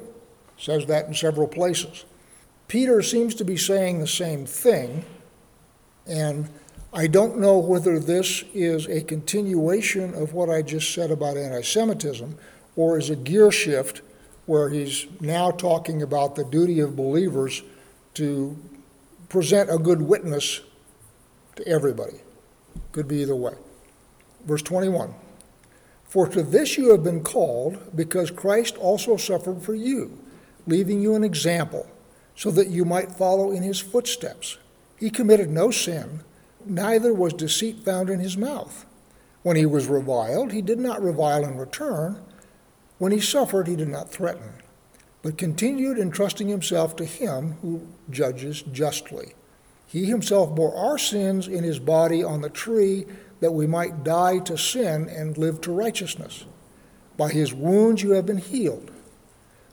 Says 0.57 0.85
that 0.87 1.07
in 1.07 1.13
several 1.13 1.47
places. 1.47 2.05
Peter 2.67 3.01
seems 3.01 3.35
to 3.35 3.45
be 3.45 3.57
saying 3.57 3.99
the 3.99 4.07
same 4.07 4.45
thing, 4.45 5.05
and 6.07 6.49
I 6.93 7.07
don't 7.07 7.39
know 7.39 7.57
whether 7.57 7.99
this 7.99 8.43
is 8.53 8.87
a 8.87 9.01
continuation 9.01 10.13
of 10.13 10.33
what 10.33 10.49
I 10.49 10.61
just 10.61 10.93
said 10.93 11.11
about 11.11 11.37
anti 11.37 11.61
Semitism 11.61 12.37
or 12.75 12.97
is 12.97 13.09
a 13.09 13.15
gear 13.15 13.51
shift 13.51 14.01
where 14.45 14.69
he's 14.69 15.07
now 15.19 15.51
talking 15.51 16.01
about 16.01 16.35
the 16.35 16.43
duty 16.43 16.79
of 16.79 16.95
believers 16.95 17.63
to 18.15 18.57
present 19.29 19.69
a 19.71 19.77
good 19.77 20.01
witness 20.01 20.61
to 21.55 21.67
everybody. 21.67 22.21
Could 22.91 23.07
be 23.07 23.17
either 23.17 23.35
way. 23.35 23.53
Verse 24.45 24.61
21 24.61 25.13
For 26.05 26.27
to 26.27 26.43
this 26.43 26.77
you 26.77 26.91
have 26.91 27.03
been 27.03 27.23
called, 27.23 27.95
because 27.95 28.31
Christ 28.31 28.77
also 28.77 29.17
suffered 29.17 29.61
for 29.61 29.75
you, 29.75 30.17
leaving 30.67 31.01
you 31.01 31.15
an 31.15 31.23
example, 31.23 31.87
so 32.35 32.51
that 32.51 32.69
you 32.69 32.85
might 32.85 33.11
follow 33.11 33.51
in 33.51 33.63
his 33.63 33.79
footsteps. 33.79 34.57
He 34.99 35.09
committed 35.09 35.49
no 35.49 35.71
sin, 35.71 36.21
neither 36.65 37.13
was 37.13 37.33
deceit 37.33 37.83
found 37.83 38.09
in 38.09 38.19
his 38.19 38.37
mouth. 38.37 38.85
When 39.41 39.57
he 39.57 39.65
was 39.65 39.87
reviled, 39.87 40.51
he 40.51 40.61
did 40.61 40.79
not 40.79 41.03
revile 41.03 41.43
in 41.43 41.57
return. 41.57 42.21
When 42.97 43.11
he 43.11 43.19
suffered, 43.19 43.67
he 43.67 43.75
did 43.75 43.89
not 43.89 44.09
threaten, 44.09 44.53
but 45.21 45.37
continued 45.37 45.99
entrusting 45.99 46.47
himself 46.47 46.95
to 46.95 47.05
him 47.05 47.57
who 47.61 47.87
judges 48.09 48.61
justly. 48.61 49.33
He 49.93 50.05
himself 50.05 50.55
bore 50.55 50.75
our 50.75 50.97
sins 50.97 51.47
in 51.47 51.63
his 51.63 51.77
body 51.77 52.23
on 52.23 52.41
the 52.41 52.49
tree 52.49 53.05
that 53.41 53.51
we 53.51 53.67
might 53.67 54.03
die 54.03 54.39
to 54.39 54.57
sin 54.57 55.07
and 55.07 55.37
live 55.37 55.61
to 55.61 55.71
righteousness. 55.71 56.45
By 57.15 57.29
his 57.29 57.53
wounds 57.53 58.01
you 58.01 58.13
have 58.13 58.25
been 58.25 58.39
healed. 58.39 58.89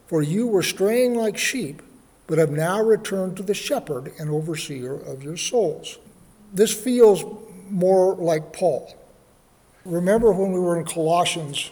For 0.05 0.21
you 0.21 0.45
were 0.45 0.61
straying 0.61 1.15
like 1.15 1.39
sheep, 1.39 1.81
but 2.27 2.37
have 2.37 2.51
now 2.51 2.83
returned 2.83 3.35
to 3.37 3.43
the 3.43 3.55
shepherd 3.55 4.11
and 4.19 4.29
overseer 4.29 4.93
of 4.93 5.23
your 5.23 5.37
souls. 5.37 5.97
This 6.53 6.71
feels 6.71 7.25
more 7.71 8.13
like 8.13 8.53
Paul. 8.53 8.95
Remember 9.85 10.31
when 10.31 10.51
we 10.51 10.59
were 10.59 10.77
in 10.77 10.85
Colossians 10.85 11.71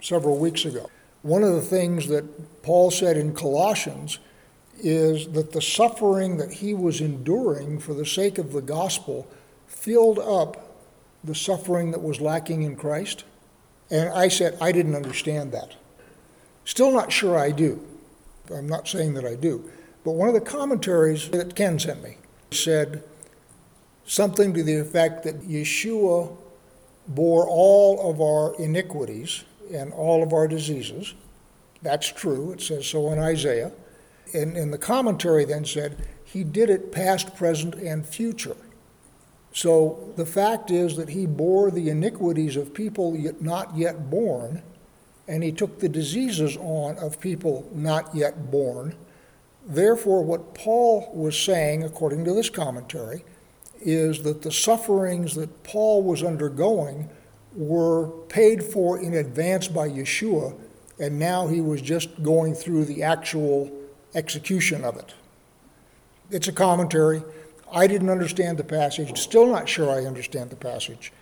several 0.00 0.38
weeks 0.38 0.64
ago? 0.64 0.88
One 1.22 1.42
of 1.42 1.56
the 1.56 1.60
things 1.60 2.06
that 2.06 2.62
Paul 2.62 2.92
said 2.92 3.16
in 3.16 3.34
Colossians 3.34 4.20
is 4.82 5.28
that 5.32 5.52
the 5.52 5.62
suffering 5.62 6.36
that 6.38 6.52
he 6.52 6.74
was 6.74 7.00
enduring 7.00 7.78
for 7.78 7.94
the 7.94 8.06
sake 8.06 8.38
of 8.38 8.52
the 8.52 8.62
gospel 8.62 9.28
filled 9.66 10.18
up 10.18 10.76
the 11.22 11.34
suffering 11.34 11.90
that 11.90 12.02
was 12.02 12.20
lacking 12.20 12.62
in 12.62 12.76
Christ. 12.76 13.24
And 13.90 14.08
I 14.10 14.28
said, 14.28 14.56
I 14.60 14.72
didn't 14.72 14.94
understand 14.94 15.52
that. 15.52 15.76
Still 16.64 16.92
not 16.92 17.12
sure 17.12 17.38
I 17.38 17.50
do. 17.50 17.84
I'm 18.54 18.68
not 18.68 18.88
saying 18.88 19.14
that 19.14 19.24
I 19.24 19.34
do. 19.34 19.70
But 20.04 20.12
one 20.12 20.28
of 20.28 20.34
the 20.34 20.40
commentaries 20.40 21.28
that 21.30 21.54
Ken 21.54 21.78
sent 21.78 22.02
me 22.02 22.16
said 22.50 23.02
something 24.04 24.54
to 24.54 24.62
the 24.62 24.76
effect 24.76 25.24
that 25.24 25.42
Yeshua 25.42 26.36
bore 27.06 27.46
all 27.48 28.10
of 28.10 28.20
our 28.20 28.54
iniquities 28.62 29.44
and 29.72 29.92
all 29.92 30.22
of 30.22 30.32
our 30.32 30.48
diseases. 30.48 31.14
That's 31.82 32.08
true. 32.08 32.52
It 32.52 32.60
says 32.60 32.86
so 32.86 33.12
in 33.12 33.18
Isaiah. 33.18 33.72
And, 34.32 34.56
and 34.56 34.72
the 34.72 34.78
commentary 34.78 35.44
then 35.44 35.64
said, 35.64 36.06
He 36.24 36.44
did 36.44 36.70
it 36.70 36.92
past, 36.92 37.34
present, 37.36 37.74
and 37.74 38.06
future. 38.06 38.56
So 39.52 40.12
the 40.16 40.26
fact 40.26 40.70
is 40.70 40.96
that 40.96 41.08
He 41.08 41.26
bore 41.26 41.70
the 41.70 41.88
iniquities 41.88 42.56
of 42.56 42.74
people 42.74 43.16
yet 43.16 43.42
not 43.42 43.76
yet 43.76 44.10
born, 44.10 44.62
and 45.26 45.42
He 45.42 45.52
took 45.52 45.80
the 45.80 45.88
diseases 45.88 46.56
on 46.56 46.98
of 46.98 47.20
people 47.20 47.68
not 47.74 48.14
yet 48.14 48.50
born. 48.50 48.94
Therefore, 49.66 50.22
what 50.22 50.54
Paul 50.54 51.10
was 51.14 51.38
saying, 51.38 51.84
according 51.84 52.24
to 52.24 52.32
this 52.32 52.50
commentary, 52.50 53.24
is 53.80 54.22
that 54.22 54.42
the 54.42 54.52
sufferings 54.52 55.34
that 55.34 55.62
Paul 55.62 56.02
was 56.02 56.22
undergoing 56.22 57.08
were 57.54 58.08
paid 58.28 58.62
for 58.62 59.00
in 59.00 59.14
advance 59.14 59.68
by 59.68 59.88
Yeshua, 59.88 60.54
and 60.98 61.18
now 61.18 61.46
he 61.48 61.60
was 61.60 61.82
just 61.82 62.22
going 62.22 62.54
through 62.54 62.84
the 62.84 63.02
actual 63.02 63.70
execution 64.14 64.84
of 64.84 64.96
it. 64.96 65.14
It's 66.30 66.48
a 66.48 66.52
commentary. 66.52 67.22
I 67.72 67.86
didn't 67.86 68.10
understand 68.10 68.58
the 68.58 68.64
passage, 68.64 69.16
still 69.18 69.46
not 69.46 69.68
sure 69.68 69.90
I 69.90 70.06
understand 70.06 70.50
the 70.50 70.56
passage. 70.56 71.12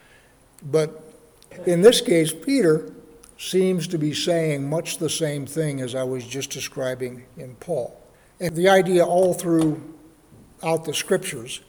But 0.62 1.04
in 1.66 1.82
this 1.82 2.00
case, 2.00 2.32
Peter 2.32 2.92
seems 3.38 3.86
to 3.88 3.98
be 3.98 4.12
saying 4.12 4.68
much 4.68 4.98
the 4.98 5.10
same 5.10 5.46
thing 5.46 5.80
as 5.80 5.94
I 5.94 6.02
was 6.02 6.24
just 6.26 6.50
describing 6.50 7.24
in 7.36 7.54
Paul. 7.56 8.00
And 8.40 8.54
the 8.56 8.68
idea 8.68 9.04
all 9.04 9.34
throughout 9.34 10.84
the 10.84 10.94
scriptures 10.94 11.60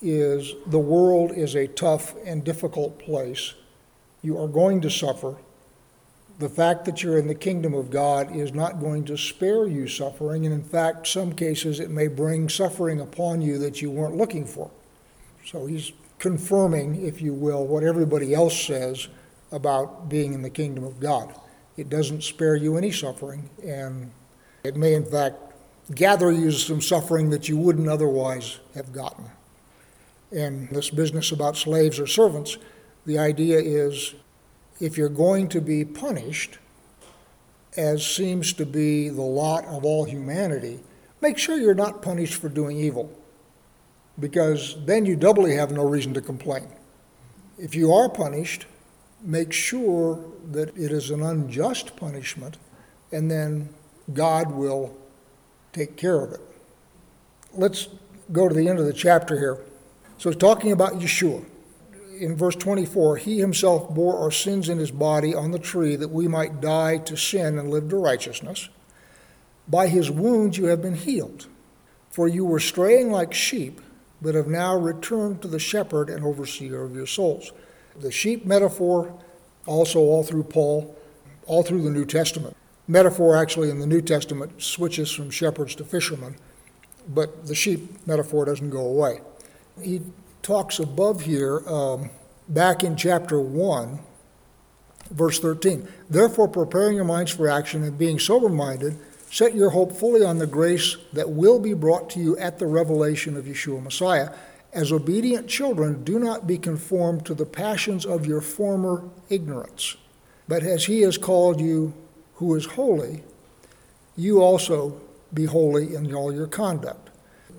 is 0.00 0.54
the 0.66 0.78
world 0.78 1.32
is 1.32 1.54
a 1.54 1.66
tough 1.66 2.14
and 2.24 2.44
difficult 2.44 2.98
place. 2.98 3.54
You 4.22 4.38
are 4.38 4.48
going 4.48 4.80
to 4.82 4.90
suffer. 4.90 5.36
The 6.38 6.48
fact 6.48 6.84
that 6.86 7.02
you're 7.02 7.18
in 7.18 7.28
the 7.28 7.34
kingdom 7.34 7.74
of 7.74 7.90
God 7.90 8.34
is 8.34 8.52
not 8.52 8.80
going 8.80 9.04
to 9.04 9.16
spare 9.16 9.68
you 9.68 9.86
suffering, 9.86 10.44
and 10.44 10.54
in 10.54 10.64
fact, 10.64 11.06
some 11.06 11.32
cases 11.32 11.78
it 11.78 11.90
may 11.90 12.08
bring 12.08 12.48
suffering 12.48 13.00
upon 13.00 13.40
you 13.40 13.56
that 13.58 13.80
you 13.80 13.90
weren't 13.90 14.16
looking 14.16 14.44
for. 14.44 14.70
So 15.46 15.66
he's 15.66 15.92
confirming, 16.18 17.06
if 17.06 17.22
you 17.22 17.32
will, 17.32 17.66
what 17.66 17.84
everybody 17.84 18.34
else 18.34 18.60
says 18.60 19.08
about 19.52 20.08
being 20.08 20.34
in 20.34 20.42
the 20.42 20.50
kingdom 20.50 20.82
of 20.82 20.98
God. 20.98 21.32
It 21.76 21.88
doesn't 21.88 22.24
spare 22.24 22.56
you 22.56 22.76
any 22.76 22.90
suffering, 22.90 23.48
and 23.62 24.10
it 24.64 24.74
may, 24.74 24.94
in 24.94 25.04
fact, 25.04 25.36
gather 25.94 26.32
you 26.32 26.50
some 26.50 26.80
suffering 26.80 27.30
that 27.30 27.48
you 27.48 27.56
wouldn't 27.56 27.88
otherwise 27.88 28.58
have 28.74 28.92
gotten. 28.92 29.26
In 30.32 30.68
this 30.72 30.90
business 30.90 31.30
about 31.30 31.56
slaves 31.56 32.00
or 32.00 32.08
servants, 32.08 32.58
the 33.06 33.18
idea 33.18 33.60
is 33.60 34.14
if 34.80 34.96
you're 34.96 35.08
going 35.08 35.48
to 35.48 35.60
be 35.60 35.84
punished, 35.84 36.58
as 37.76 38.06
seems 38.06 38.52
to 38.54 38.66
be 38.66 39.08
the 39.08 39.22
lot 39.22 39.64
of 39.66 39.84
all 39.84 40.04
humanity, 40.04 40.80
make 41.20 41.38
sure 41.38 41.56
you're 41.56 41.74
not 41.74 42.02
punished 42.02 42.34
for 42.34 42.48
doing 42.48 42.76
evil, 42.76 43.10
because 44.18 44.76
then 44.84 45.06
you 45.06 45.16
doubly 45.16 45.54
have 45.54 45.72
no 45.72 45.84
reason 45.84 46.14
to 46.14 46.20
complain. 46.20 46.68
If 47.58 47.74
you 47.74 47.92
are 47.92 48.08
punished, 48.08 48.66
make 49.20 49.52
sure 49.52 50.24
that 50.52 50.68
it 50.76 50.92
is 50.92 51.10
an 51.10 51.22
unjust 51.22 51.96
punishment, 51.96 52.58
and 53.12 53.30
then 53.30 53.68
God 54.12 54.52
will 54.52 54.96
take 55.72 55.96
care 55.96 56.20
of 56.20 56.32
it. 56.32 56.40
Let's 57.52 57.88
go 58.32 58.48
to 58.48 58.54
the 58.54 58.68
end 58.68 58.78
of 58.78 58.86
the 58.86 58.92
chapter 58.92 59.38
here. 59.38 59.58
So 60.18 60.32
talking 60.32 60.72
about 60.72 60.94
Yeshua. 60.94 61.44
In 62.20 62.36
verse 62.36 62.54
24, 62.56 63.16
he 63.16 63.38
himself 63.38 63.92
bore 63.92 64.18
our 64.18 64.30
sins 64.30 64.68
in 64.68 64.78
his 64.78 64.90
body 64.90 65.34
on 65.34 65.50
the 65.50 65.58
tree 65.58 65.96
that 65.96 66.10
we 66.10 66.28
might 66.28 66.60
die 66.60 66.98
to 66.98 67.16
sin 67.16 67.58
and 67.58 67.70
live 67.70 67.88
to 67.88 67.96
righteousness. 67.96 68.68
By 69.66 69.88
his 69.88 70.10
wounds 70.10 70.58
you 70.58 70.66
have 70.66 70.82
been 70.82 70.94
healed. 70.94 71.46
For 72.10 72.28
you 72.28 72.44
were 72.44 72.60
straying 72.60 73.10
like 73.10 73.34
sheep, 73.34 73.80
but 74.22 74.34
have 74.34 74.46
now 74.46 74.76
returned 74.76 75.42
to 75.42 75.48
the 75.48 75.58
shepherd 75.58 76.08
and 76.08 76.24
overseer 76.24 76.82
of 76.82 76.94
your 76.94 77.06
souls. 77.06 77.52
The 77.98 78.12
sheep 78.12 78.44
metaphor, 78.44 79.18
also 79.66 80.00
all 80.00 80.22
through 80.22 80.44
Paul, 80.44 80.96
all 81.46 81.62
through 81.62 81.82
the 81.82 81.90
New 81.90 82.04
Testament. 82.04 82.56
Metaphor 82.86 83.36
actually 83.36 83.70
in 83.70 83.80
the 83.80 83.86
New 83.86 84.02
Testament 84.02 84.62
switches 84.62 85.10
from 85.10 85.30
shepherds 85.30 85.74
to 85.76 85.84
fishermen, 85.84 86.36
but 87.08 87.46
the 87.46 87.54
sheep 87.54 88.06
metaphor 88.06 88.44
doesn't 88.44 88.70
go 88.70 88.86
away. 88.86 89.20
He 89.82 90.02
talks 90.44 90.78
above 90.78 91.22
here, 91.22 91.66
um, 91.66 92.10
back 92.48 92.84
in 92.84 92.94
chapter 92.94 93.40
1, 93.40 93.98
verse 95.10 95.40
13. 95.40 95.88
Therefore, 96.08 96.46
preparing 96.46 96.94
your 96.94 97.04
minds 97.04 97.32
for 97.32 97.48
action 97.48 97.82
and 97.82 97.98
being 97.98 98.18
sober 98.18 98.50
minded, 98.50 98.96
set 99.30 99.54
your 99.54 99.70
hope 99.70 99.92
fully 99.92 100.24
on 100.24 100.38
the 100.38 100.46
grace 100.46 100.96
that 101.14 101.30
will 101.30 101.58
be 101.58 101.72
brought 101.72 102.10
to 102.10 102.20
you 102.20 102.36
at 102.38 102.58
the 102.58 102.66
revelation 102.66 103.36
of 103.36 103.46
Yeshua 103.46 103.82
Messiah. 103.82 104.30
As 104.72 104.92
obedient 104.92 105.48
children, 105.48 106.04
do 106.04 106.18
not 106.18 106.46
be 106.46 106.58
conformed 106.58 107.24
to 107.26 107.34
the 107.34 107.46
passions 107.46 108.04
of 108.04 108.26
your 108.26 108.40
former 108.40 109.02
ignorance, 109.30 109.96
but 110.46 110.62
as 110.62 110.84
he 110.84 111.00
has 111.02 111.16
called 111.16 111.60
you 111.60 111.94
who 112.34 112.54
is 112.54 112.66
holy, 112.66 113.22
you 114.16 114.42
also 114.42 115.00
be 115.32 115.46
holy 115.46 115.94
in 115.94 116.12
all 116.14 116.34
your 116.34 116.46
conduct. 116.46 117.10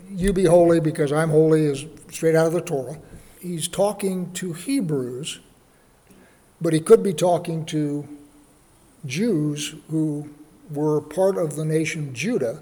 You 0.09 0.33
be 0.33 0.45
holy 0.45 0.79
because 0.79 1.11
I'm 1.11 1.29
holy 1.29 1.65
is 1.65 1.85
straight 2.11 2.35
out 2.35 2.47
of 2.47 2.53
the 2.53 2.61
Torah. 2.61 2.99
He's 3.39 3.67
talking 3.67 4.31
to 4.33 4.53
Hebrews, 4.53 5.39
but 6.61 6.73
he 6.73 6.79
could 6.79 7.03
be 7.03 7.13
talking 7.13 7.65
to 7.67 8.07
Jews 9.05 9.75
who 9.89 10.29
were 10.71 11.01
part 11.01 11.37
of 11.37 11.55
the 11.55 11.65
nation 11.65 12.13
Judah, 12.13 12.61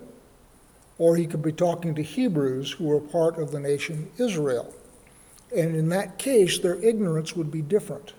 or 0.97 1.15
he 1.15 1.25
could 1.25 1.41
be 1.41 1.51
talking 1.51 1.95
to 1.95 2.03
Hebrews 2.03 2.73
who 2.73 2.85
were 2.85 2.99
part 2.99 3.37
of 3.37 3.51
the 3.51 3.59
nation 3.59 4.09
Israel. 4.17 4.73
And 5.55 5.75
in 5.75 5.89
that 5.89 6.17
case, 6.17 6.59
their 6.59 6.75
ignorance 6.83 7.35
would 7.35 7.51
be 7.51 7.61
different. 7.61 8.13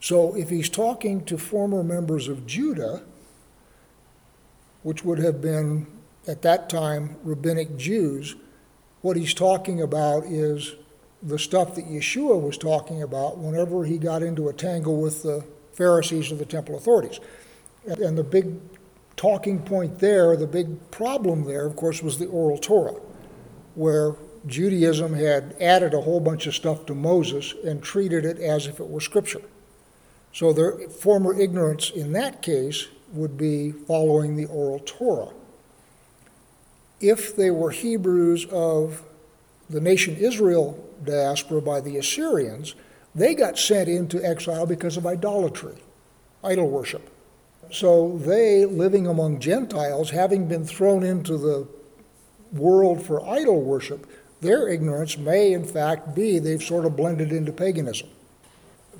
So 0.00 0.34
if 0.34 0.48
he's 0.48 0.70
talking 0.70 1.24
to 1.26 1.36
former 1.36 1.82
members 1.82 2.26
of 2.26 2.46
Judah, 2.46 3.02
which 4.82 5.04
would 5.04 5.18
have 5.18 5.42
been 5.42 5.86
at 6.26 6.42
that 6.42 6.68
time 6.68 7.16
rabbinic 7.24 7.76
Jews, 7.76 8.36
what 9.02 9.16
he's 9.16 9.34
talking 9.34 9.80
about 9.80 10.24
is 10.24 10.74
the 11.22 11.38
stuff 11.38 11.74
that 11.74 11.86
Yeshua 11.86 12.40
was 12.40 12.56
talking 12.56 13.02
about 13.02 13.38
whenever 13.38 13.84
he 13.84 13.98
got 13.98 14.22
into 14.22 14.48
a 14.48 14.52
tangle 14.52 15.00
with 15.00 15.22
the 15.22 15.44
Pharisees 15.72 16.32
or 16.32 16.36
the 16.36 16.44
temple 16.44 16.76
authorities. 16.76 17.20
And 17.86 18.16
the 18.16 18.24
big 18.24 18.56
talking 19.16 19.60
point 19.60 19.98
there, 19.98 20.36
the 20.36 20.46
big 20.46 20.90
problem 20.90 21.44
there, 21.44 21.66
of 21.66 21.76
course, 21.76 22.02
was 22.02 22.18
the 22.18 22.26
oral 22.26 22.58
Torah, 22.58 22.98
where 23.74 24.14
Judaism 24.46 25.14
had 25.14 25.56
added 25.60 25.92
a 25.92 26.00
whole 26.00 26.20
bunch 26.20 26.46
of 26.46 26.54
stuff 26.54 26.86
to 26.86 26.94
Moses 26.94 27.54
and 27.64 27.82
treated 27.82 28.24
it 28.24 28.38
as 28.38 28.66
if 28.66 28.80
it 28.80 28.88
were 28.88 29.00
scripture. 29.00 29.42
So 30.32 30.52
their 30.52 30.88
former 30.88 31.38
ignorance 31.38 31.90
in 31.90 32.12
that 32.12 32.40
case 32.40 32.86
would 33.12 33.36
be 33.36 33.72
following 33.72 34.36
the 34.36 34.46
oral 34.46 34.78
Torah. 34.80 35.32
If 37.00 37.36
they 37.36 37.50
were 37.50 37.70
Hebrews 37.70 38.46
of 38.46 39.02
the 39.68 39.80
nation 39.80 40.16
Israel 40.16 40.86
diaspora 41.04 41.62
by 41.62 41.80
the 41.80 41.96
Assyrians, 41.96 42.74
they 43.14 43.34
got 43.34 43.58
sent 43.58 43.88
into 43.88 44.24
exile 44.24 44.66
because 44.66 44.96
of 44.96 45.06
idolatry, 45.06 45.76
idol 46.44 46.68
worship. 46.68 47.08
So 47.72 48.18
they, 48.18 48.64
living 48.64 49.06
among 49.06 49.40
Gentiles, 49.40 50.10
having 50.10 50.48
been 50.48 50.64
thrown 50.64 51.02
into 51.04 51.38
the 51.38 51.66
world 52.52 53.04
for 53.04 53.26
idol 53.26 53.62
worship, 53.62 54.06
their 54.40 54.68
ignorance 54.68 55.16
may 55.18 55.52
in 55.52 55.64
fact 55.64 56.14
be 56.14 56.38
they've 56.38 56.62
sort 56.62 56.84
of 56.84 56.96
blended 56.96 57.32
into 57.32 57.52
paganism. 57.52 58.08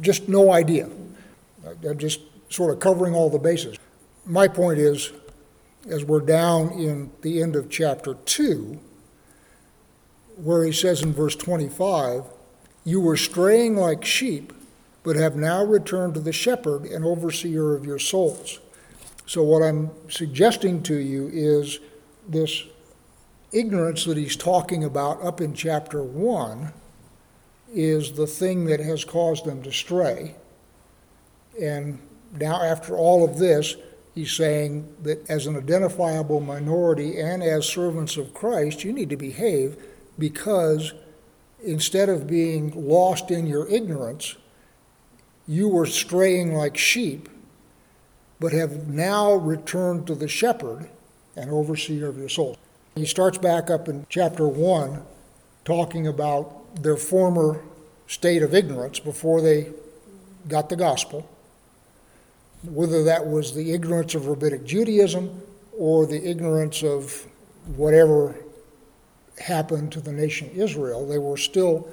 Just 0.00 0.28
no 0.28 0.52
idea. 0.52 0.88
I'm 1.88 1.98
just 1.98 2.20
sort 2.48 2.72
of 2.72 2.80
covering 2.80 3.14
all 3.14 3.30
the 3.30 3.38
bases. 3.38 3.76
My 4.24 4.48
point 4.48 4.78
is, 4.78 5.12
as 5.88 6.04
we're 6.04 6.20
down 6.20 6.70
in 6.72 7.10
the 7.22 7.42
end 7.42 7.56
of 7.56 7.70
chapter 7.70 8.14
2, 8.14 8.78
where 10.36 10.64
he 10.64 10.72
says 10.72 11.02
in 11.02 11.12
verse 11.12 11.36
25, 11.36 12.24
You 12.84 13.00
were 13.00 13.16
straying 13.16 13.76
like 13.76 14.04
sheep, 14.04 14.52
but 15.02 15.16
have 15.16 15.36
now 15.36 15.64
returned 15.64 16.14
to 16.14 16.20
the 16.20 16.32
shepherd 16.32 16.84
and 16.84 17.04
overseer 17.04 17.74
of 17.74 17.84
your 17.84 17.98
souls. 17.98 18.60
So, 19.26 19.42
what 19.42 19.62
I'm 19.62 19.90
suggesting 20.08 20.82
to 20.84 20.96
you 20.96 21.30
is 21.32 21.78
this 22.28 22.64
ignorance 23.52 24.04
that 24.04 24.16
he's 24.16 24.36
talking 24.36 24.84
about 24.84 25.22
up 25.22 25.40
in 25.40 25.54
chapter 25.54 26.02
1 26.02 26.72
is 27.72 28.12
the 28.12 28.26
thing 28.26 28.64
that 28.66 28.80
has 28.80 29.04
caused 29.04 29.44
them 29.44 29.62
to 29.62 29.72
stray. 29.72 30.34
And 31.60 32.00
now, 32.38 32.62
after 32.62 32.96
all 32.96 33.24
of 33.24 33.38
this, 33.38 33.76
he's 34.14 34.32
saying 34.32 34.94
that 35.02 35.28
as 35.28 35.46
an 35.46 35.56
identifiable 35.56 36.40
minority 36.40 37.18
and 37.18 37.42
as 37.42 37.66
servants 37.66 38.16
of 38.16 38.34
Christ, 38.34 38.84
you 38.84 38.92
need 38.92 39.10
to 39.10 39.16
behave 39.16 39.76
because 40.18 40.92
instead 41.62 42.08
of 42.08 42.26
being 42.26 42.72
lost 42.88 43.30
in 43.30 43.46
your 43.46 43.68
ignorance, 43.68 44.36
you 45.46 45.68
were 45.68 45.86
straying 45.86 46.54
like 46.54 46.76
sheep, 46.76 47.28
but 48.38 48.52
have 48.52 48.88
now 48.88 49.32
returned 49.32 50.06
to 50.06 50.14
the 50.14 50.28
shepherd 50.28 50.88
and 51.36 51.50
overseer 51.50 52.08
of 52.08 52.18
your 52.18 52.28
soul. 52.28 52.56
He 52.94 53.04
starts 53.04 53.38
back 53.38 53.70
up 53.70 53.88
in 53.88 54.06
chapter 54.08 54.46
1 54.46 55.02
talking 55.64 56.06
about 56.06 56.82
their 56.82 56.96
former 56.96 57.62
state 58.06 58.42
of 58.42 58.54
ignorance 58.54 58.98
before 58.98 59.40
they 59.40 59.70
got 60.48 60.68
the 60.68 60.76
gospel 60.76 61.28
whether 62.62 63.02
that 63.04 63.26
was 63.26 63.54
the 63.54 63.72
ignorance 63.72 64.14
of 64.14 64.26
rabbinic 64.26 64.64
Judaism 64.64 65.42
or 65.76 66.06
the 66.06 66.28
ignorance 66.28 66.82
of 66.82 67.26
whatever 67.76 68.34
happened 69.38 69.92
to 69.92 70.00
the 70.00 70.12
nation 70.12 70.50
Israel, 70.50 71.06
they 71.06 71.18
were 71.18 71.36
still 71.36 71.88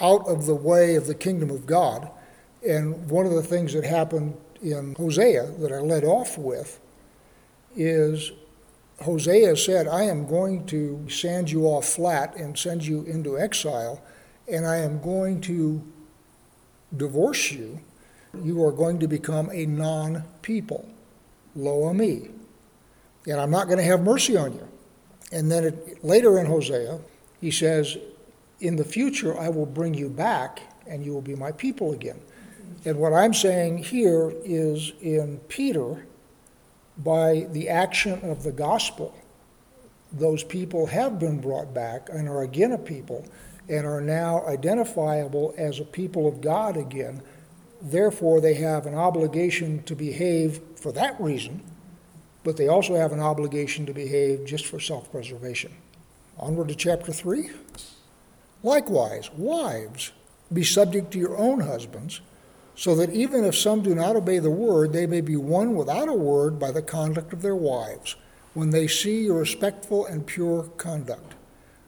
out 0.00 0.26
of 0.26 0.46
the 0.46 0.54
way 0.54 0.96
of 0.96 1.06
the 1.06 1.14
kingdom 1.14 1.50
of 1.50 1.66
God. 1.66 2.10
And 2.66 3.08
one 3.08 3.26
of 3.26 3.32
the 3.32 3.42
things 3.42 3.72
that 3.72 3.84
happened 3.84 4.36
in 4.62 4.94
Hosea 4.94 5.46
that 5.58 5.72
I 5.72 5.78
led 5.78 6.04
off 6.04 6.36
with 6.36 6.80
is 7.76 8.32
Hosea 9.02 9.56
said, 9.56 9.86
I 9.86 10.02
am 10.02 10.26
going 10.26 10.66
to 10.66 11.08
sand 11.08 11.50
you 11.50 11.66
off 11.66 11.86
flat 11.86 12.36
and 12.36 12.58
send 12.58 12.84
you 12.84 13.04
into 13.04 13.38
exile, 13.38 14.02
and 14.50 14.66
I 14.66 14.76
am 14.78 15.00
going 15.00 15.40
to 15.42 15.82
divorce 16.96 17.50
you 17.52 17.80
you 18.42 18.64
are 18.64 18.72
going 18.72 18.98
to 19.00 19.08
become 19.08 19.50
a 19.52 19.66
non 19.66 20.24
people, 20.42 20.88
lo 21.54 21.84
ami. 21.84 22.30
And 23.26 23.40
I'm 23.40 23.50
not 23.50 23.66
going 23.66 23.78
to 23.78 23.84
have 23.84 24.02
mercy 24.02 24.36
on 24.36 24.54
you. 24.54 24.68
And 25.32 25.50
then 25.50 25.64
it, 25.64 26.04
later 26.04 26.38
in 26.38 26.46
Hosea, 26.46 27.00
he 27.40 27.50
says, 27.50 27.96
In 28.60 28.76
the 28.76 28.84
future, 28.84 29.38
I 29.38 29.48
will 29.48 29.66
bring 29.66 29.94
you 29.94 30.08
back 30.08 30.60
and 30.86 31.04
you 31.04 31.12
will 31.12 31.22
be 31.22 31.36
my 31.36 31.52
people 31.52 31.92
again. 31.92 32.20
And 32.84 32.98
what 32.98 33.12
I'm 33.12 33.34
saying 33.34 33.78
here 33.78 34.32
is 34.44 34.92
in 35.00 35.38
Peter, 35.48 36.06
by 36.98 37.46
the 37.50 37.68
action 37.68 38.20
of 38.28 38.42
the 38.42 38.52
gospel, 38.52 39.14
those 40.12 40.42
people 40.42 40.86
have 40.86 41.18
been 41.18 41.40
brought 41.40 41.72
back 41.72 42.08
and 42.10 42.28
are 42.28 42.42
again 42.42 42.72
a 42.72 42.78
people 42.78 43.24
and 43.68 43.86
are 43.86 44.00
now 44.00 44.44
identifiable 44.46 45.54
as 45.56 45.78
a 45.78 45.84
people 45.84 46.26
of 46.26 46.40
God 46.40 46.76
again 46.76 47.22
Therefore, 47.82 48.40
they 48.40 48.54
have 48.54 48.86
an 48.86 48.94
obligation 48.94 49.82
to 49.84 49.94
behave 49.94 50.60
for 50.76 50.92
that 50.92 51.18
reason, 51.20 51.62
but 52.44 52.56
they 52.56 52.68
also 52.68 52.94
have 52.94 53.12
an 53.12 53.20
obligation 53.20 53.86
to 53.86 53.94
behave 53.94 54.44
just 54.44 54.66
for 54.66 54.78
self 54.78 55.10
preservation. 55.10 55.72
Onward 56.38 56.68
to 56.68 56.74
chapter 56.74 57.12
3. 57.12 57.50
Likewise, 58.62 59.30
wives, 59.32 60.12
be 60.52 60.62
subject 60.62 61.10
to 61.12 61.18
your 61.18 61.36
own 61.38 61.60
husbands, 61.60 62.20
so 62.74 62.94
that 62.94 63.12
even 63.12 63.44
if 63.44 63.56
some 63.56 63.82
do 63.82 63.94
not 63.94 64.16
obey 64.16 64.38
the 64.38 64.50
word, 64.50 64.92
they 64.92 65.06
may 65.06 65.20
be 65.20 65.36
won 65.36 65.74
without 65.74 66.08
a 66.08 66.14
word 66.14 66.58
by 66.58 66.70
the 66.70 66.82
conduct 66.82 67.32
of 67.32 67.40
their 67.40 67.56
wives, 67.56 68.16
when 68.52 68.70
they 68.70 68.86
see 68.86 69.22
your 69.22 69.38
respectful 69.38 70.04
and 70.06 70.26
pure 70.26 70.64
conduct. 70.76 71.34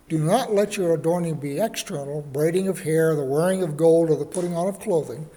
Do 0.08 0.18
not 0.18 0.54
let 0.54 0.76
your 0.76 0.94
adorning 0.94 1.36
be 1.36 1.58
external, 1.58 2.22
braiding 2.22 2.68
of 2.68 2.80
hair, 2.80 3.14
the 3.14 3.24
wearing 3.24 3.62
of 3.62 3.76
gold, 3.76 4.10
or 4.10 4.16
the 4.16 4.24
putting 4.24 4.54
on 4.54 4.68
of 4.68 4.80
clothing 4.80 5.28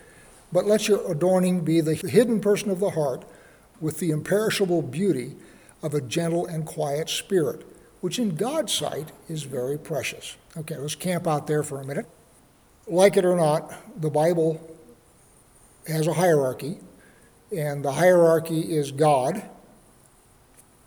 but 0.56 0.66
let 0.66 0.88
your 0.88 1.12
adorning 1.12 1.66
be 1.66 1.82
the 1.82 1.96
hidden 1.96 2.40
person 2.40 2.72
of 2.72 2.80
the 2.80 2.92
heart 2.92 3.26
with 3.82 4.00
the 4.00 4.12
imperishable 4.12 4.82
beauty 4.82 5.36
of 5.84 5.94
a 5.94 6.00
gentle 6.00 6.46
and 6.46 6.66
quiet 6.66 7.10
spirit, 7.10 7.66
which 8.00 8.18
in 8.20 8.38
God's 8.38 8.74
sight 8.74 9.12
is 9.28 9.44
very 9.44 9.78
precious. 9.78 10.38
Okay, 10.56 10.78
let's 10.78 10.96
camp 10.96 11.28
out 11.28 11.46
there 11.46 11.62
for 11.62 11.82
a 11.82 11.86
minute. 11.86 12.06
Like 12.88 13.18
it 13.18 13.26
or 13.26 13.36
not, 13.36 14.02
the 14.02 14.10
Bible 14.10 14.78
has 15.88 16.08
a 16.08 16.14
hierarchy, 16.14 16.78
and 17.54 17.84
the 17.84 17.92
hierarchy 17.92 18.62
is 18.62 18.94
God, 18.94 19.44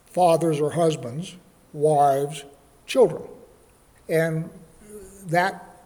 fathers 0.07 0.63
or 0.63 0.71
husbands, 0.71 1.37
wives, 1.75 2.43
children. 2.87 3.23
And 4.09 4.49
that 5.27 5.85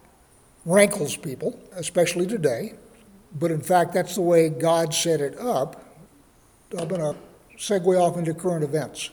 rankles 0.63 1.17
people, 1.17 1.59
especially 1.75 2.27
today. 2.27 2.75
But 3.35 3.51
in 3.51 3.61
fact, 3.61 3.93
that's 3.93 4.15
the 4.15 4.21
way 4.21 4.49
God 4.49 4.93
set 4.93 5.21
it 5.21 5.37
up. 5.39 5.83
I'm 6.77 6.87
going 6.87 7.01
to 7.01 7.15
segue 7.57 7.99
off 7.99 8.17
into 8.17 8.33
current 8.33 8.63
events. 8.63 9.09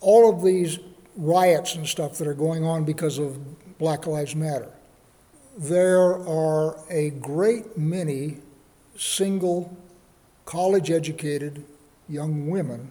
All 0.00 0.30
of 0.30 0.42
these 0.42 0.78
riots 1.16 1.74
and 1.74 1.86
stuff 1.86 2.18
that 2.18 2.26
are 2.26 2.34
going 2.34 2.64
on 2.64 2.84
because 2.84 3.18
of 3.18 3.38
Black 3.78 4.06
Lives 4.06 4.34
Matter, 4.34 4.70
there 5.56 6.18
are 6.26 6.78
a 6.90 7.10
great 7.10 7.76
many 7.76 8.38
single, 8.96 9.76
college 10.44 10.90
educated 10.90 11.64
young 12.08 12.48
women 12.48 12.90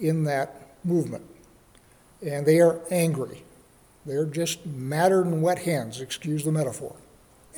in 0.00 0.24
that 0.24 0.76
movement. 0.84 1.24
And 2.24 2.46
they 2.46 2.60
are 2.60 2.80
angry. 2.90 3.44
They're 4.06 4.26
just 4.26 4.64
madder 4.66 5.22
than 5.22 5.42
wet 5.42 5.60
hens, 5.60 6.00
excuse 6.00 6.44
the 6.44 6.52
metaphor. 6.52 6.94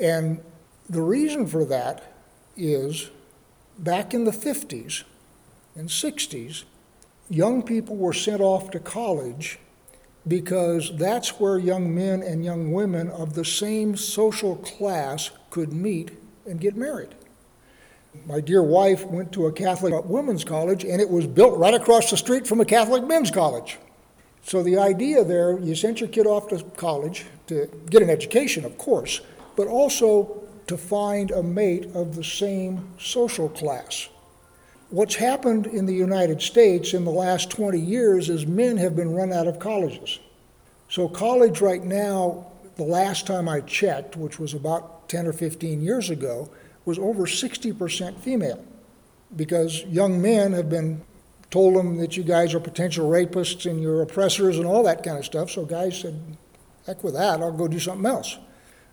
And 0.01 0.41
the 0.89 1.03
reason 1.03 1.47
for 1.47 1.65
that 1.67 2.14
is 2.57 3.11
back 3.79 4.15
in 4.15 4.25
the 4.25 4.31
50s 4.31 5.05
and 5.75 5.89
60s, 5.89 6.65
young 7.29 7.63
people 7.63 7.97
were 7.97 8.13
sent 8.13 8.41
off 8.41 8.71
to 8.71 8.79
college 8.79 9.59
because 10.27 10.97
that's 10.97 11.41
where 11.41 11.59
young 11.59 11.95
men 11.95 12.23
and 12.23 12.45
young 12.45 12.73
women 12.73 13.11
of 13.11 13.35
the 13.35 13.45
same 13.45 13.97
social 13.97 14.57
class 14.57 15.31
could 15.51 15.73
meet 15.73 16.13
and 16.47 16.61
get 16.61 16.77
married. 16.77 17.15
My 18.27 18.41
dear 18.41 18.63
wife 18.63 19.05
went 19.05 19.33
to 19.33 19.47
a 19.47 19.53
Catholic 19.53 20.05
women's 20.05 20.45
college, 20.45 20.85
and 20.85 21.01
it 21.01 21.11
was 21.11 21.27
built 21.27 21.59
right 21.59 21.75
across 21.75 22.11
the 22.11 22.17
street 22.17 22.47
from 22.47 22.61
a 22.61 22.65
Catholic 22.65 23.05
men's 23.05 23.31
college. 23.31 23.79
So 24.45 24.63
the 24.63 24.79
idea 24.79 25.25
there, 25.25 25.59
you 25.59 25.75
sent 25.75 26.01
your 26.01 26.09
kid 26.09 26.27
off 26.27 26.49
to 26.49 26.63
college 26.77 27.27
to 27.49 27.69
get 27.91 28.03
an 28.03 28.11
education, 28.11 28.65
of 28.65 28.79
course, 28.79 29.21
but 29.57 29.67
also 29.67 30.44
to 30.67 30.77
find 30.77 31.31
a 31.31 31.43
mate 31.43 31.87
of 31.95 32.15
the 32.15 32.25
same 32.25 32.89
social 32.99 33.49
class. 33.49 34.09
What's 34.91 35.17
happened 35.17 35.67
in 35.67 35.87
the 35.87 35.95
United 35.95 36.41
States 36.41 36.95
in 36.95 37.05
the 37.05 37.11
last 37.11 37.51
20 37.51 37.79
years 37.79 38.31
is 38.31 38.47
men 38.47 38.77
have 38.77 38.95
been 38.95 39.13
run 39.15 39.33
out 39.33 39.47
of 39.47 39.59
colleges. 39.59 40.21
So, 40.89 41.09
college 41.09 41.61
right 41.61 41.83
now, 41.83 42.47
the 42.77 42.85
last 42.85 43.27
time 43.27 43.49
I 43.49 43.61
checked, 43.61 44.17
which 44.17 44.39
was 44.39 44.55
about 44.55 45.09
10 45.09 45.27
or 45.27 45.33
15 45.33 45.81
years 45.81 46.11
ago, 46.11 46.51
was 46.85 46.99
over 46.99 47.27
60% 47.27 48.19
female 48.21 48.65
because 49.35 49.85
young 49.85 50.21
men 50.21 50.53
have 50.53 50.69
been 50.69 51.03
told 51.51 51.75
them 51.77 51.97
that 51.99 52.17
you 52.17 52.23
guys 52.23 52.55
are 52.55 52.61
potential 52.61 53.09
rapists 53.09 53.69
and 53.69 53.81
you're 53.81 54.03
oppressors 54.03 54.59
and 54.59 54.67
all 54.67 54.83
that 54.83 55.03
kind 55.03 55.19
of 55.19 55.25
stuff. 55.25 55.51
So 55.51 55.65
guys 55.65 56.01
said, 56.01 56.21
heck 56.87 57.03
with 57.03 57.15
that, 57.15 57.41
I'll 57.41 57.53
go 57.53 57.69
do 57.69 57.79
something 57.79 58.07
else. 58.07 58.39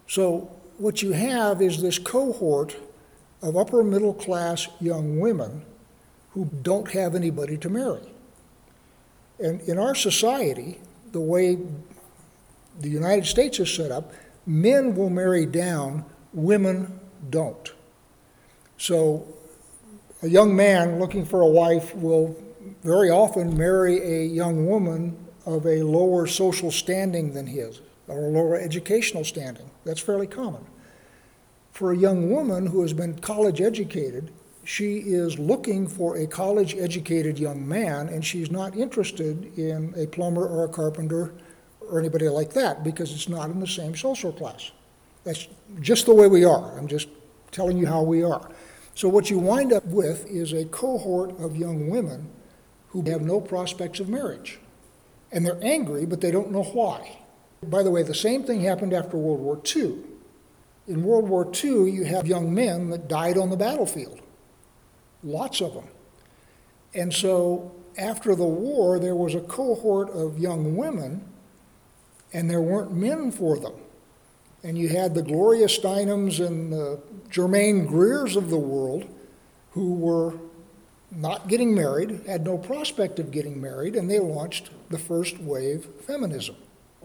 So 0.07 0.51
what 0.81 1.03
you 1.03 1.11
have 1.11 1.61
is 1.61 1.79
this 1.81 1.99
cohort 1.99 2.75
of 3.43 3.55
upper 3.55 3.83
middle 3.83 4.15
class 4.15 4.67
young 4.79 5.19
women 5.19 5.63
who 6.31 6.49
don't 6.63 6.89
have 6.91 7.13
anybody 7.13 7.55
to 7.55 7.69
marry. 7.69 8.01
And 9.39 9.61
in 9.61 9.77
our 9.77 9.93
society, 9.93 10.79
the 11.11 11.19
way 11.19 11.59
the 12.79 12.89
United 12.89 13.27
States 13.27 13.59
is 13.59 13.71
set 13.71 13.91
up, 13.91 14.11
men 14.47 14.95
will 14.95 15.11
marry 15.11 15.45
down, 15.45 16.03
women 16.33 16.99
don't. 17.29 17.71
So 18.77 19.27
a 20.23 20.27
young 20.27 20.55
man 20.55 20.99
looking 20.99 21.25
for 21.25 21.41
a 21.41 21.47
wife 21.47 21.95
will 21.95 22.35
very 22.83 23.11
often 23.11 23.55
marry 23.55 23.99
a 23.99 24.25
young 24.25 24.65
woman 24.65 25.27
of 25.45 25.67
a 25.67 25.83
lower 25.83 26.25
social 26.25 26.71
standing 26.71 27.33
than 27.33 27.45
his, 27.45 27.81
or 28.11 28.25
a 28.25 28.29
lower 28.29 28.59
educational 28.59 29.23
standing. 29.23 29.69
That's 29.85 29.99
fairly 29.99 30.27
common. 30.27 30.65
For 31.71 31.91
a 31.91 31.97
young 31.97 32.29
woman 32.29 32.67
who 32.67 32.81
has 32.81 32.93
been 32.93 33.17
college 33.19 33.61
educated, 33.61 34.31
she 34.63 34.97
is 34.97 35.39
looking 35.39 35.87
for 35.87 36.17
a 36.17 36.27
college 36.27 36.75
educated 36.75 37.39
young 37.39 37.67
man, 37.67 38.09
and 38.09 38.23
she's 38.23 38.51
not 38.51 38.75
interested 38.77 39.57
in 39.57 39.93
a 39.97 40.05
plumber 40.05 40.45
or 40.45 40.65
a 40.65 40.69
carpenter 40.69 41.33
or 41.81 41.99
anybody 41.99 42.29
like 42.29 42.53
that 42.53 42.83
because 42.83 43.11
it's 43.11 43.27
not 43.27 43.49
in 43.49 43.59
the 43.59 43.67
same 43.67 43.95
social 43.95 44.31
class. 44.31 44.71
That's 45.23 45.47
just 45.81 46.05
the 46.05 46.13
way 46.13 46.27
we 46.27 46.45
are. 46.45 46.77
I'm 46.77 46.87
just 46.87 47.09
telling 47.51 47.77
you 47.77 47.85
how 47.85 48.03
we 48.03 48.23
are. 48.23 48.49
So, 48.93 49.07
what 49.07 49.29
you 49.29 49.39
wind 49.39 49.73
up 49.73 49.85
with 49.85 50.25
is 50.27 50.53
a 50.53 50.65
cohort 50.65 51.39
of 51.39 51.55
young 51.55 51.89
women 51.89 52.29
who 52.89 53.01
have 53.09 53.21
no 53.21 53.39
prospects 53.39 53.99
of 53.99 54.09
marriage. 54.09 54.59
And 55.31 55.45
they're 55.45 55.59
angry, 55.61 56.05
but 56.05 56.19
they 56.19 56.31
don't 56.31 56.51
know 56.51 56.63
why. 56.63 57.20
By 57.63 57.83
the 57.83 57.91
way, 57.91 58.03
the 58.03 58.15
same 58.15 58.43
thing 58.43 58.61
happened 58.61 58.93
after 58.93 59.17
World 59.17 59.39
War 59.39 59.61
II. 59.75 59.97
In 60.87 61.03
World 61.03 61.29
War 61.29 61.49
II, 61.63 61.91
you 61.91 62.03
have 62.05 62.25
young 62.25 62.53
men 62.53 62.89
that 62.89 63.07
died 63.07 63.37
on 63.37 63.49
the 63.49 63.57
battlefield, 63.57 64.19
lots 65.23 65.61
of 65.61 65.75
them. 65.75 65.87
And 66.93 67.13
so, 67.13 67.71
after 67.97 68.35
the 68.35 68.45
war, 68.45 68.99
there 68.99 69.15
was 69.15 69.35
a 69.35 69.41
cohort 69.41 70.09
of 70.09 70.39
young 70.39 70.75
women, 70.75 71.23
and 72.33 72.49
there 72.49 72.61
weren't 72.61 72.93
men 72.93 73.31
for 73.31 73.57
them. 73.57 73.73
And 74.63 74.77
you 74.77 74.89
had 74.89 75.13
the 75.13 75.21
Gloria 75.21 75.67
Steinems 75.67 76.45
and 76.45 76.73
the 76.73 76.99
Germaine 77.29 77.85
Greers 77.85 78.35
of 78.35 78.49
the 78.49 78.57
world 78.57 79.07
who 79.71 79.93
were 79.93 80.33
not 81.11 81.47
getting 81.47 81.75
married, 81.75 82.21
had 82.25 82.43
no 82.43 82.57
prospect 82.57 83.19
of 83.19 83.31
getting 83.31 83.61
married, 83.61 83.95
and 83.95 84.09
they 84.09 84.19
launched 84.19 84.69
the 84.89 84.97
first 84.97 85.39
wave 85.39 85.85
feminism. 86.05 86.55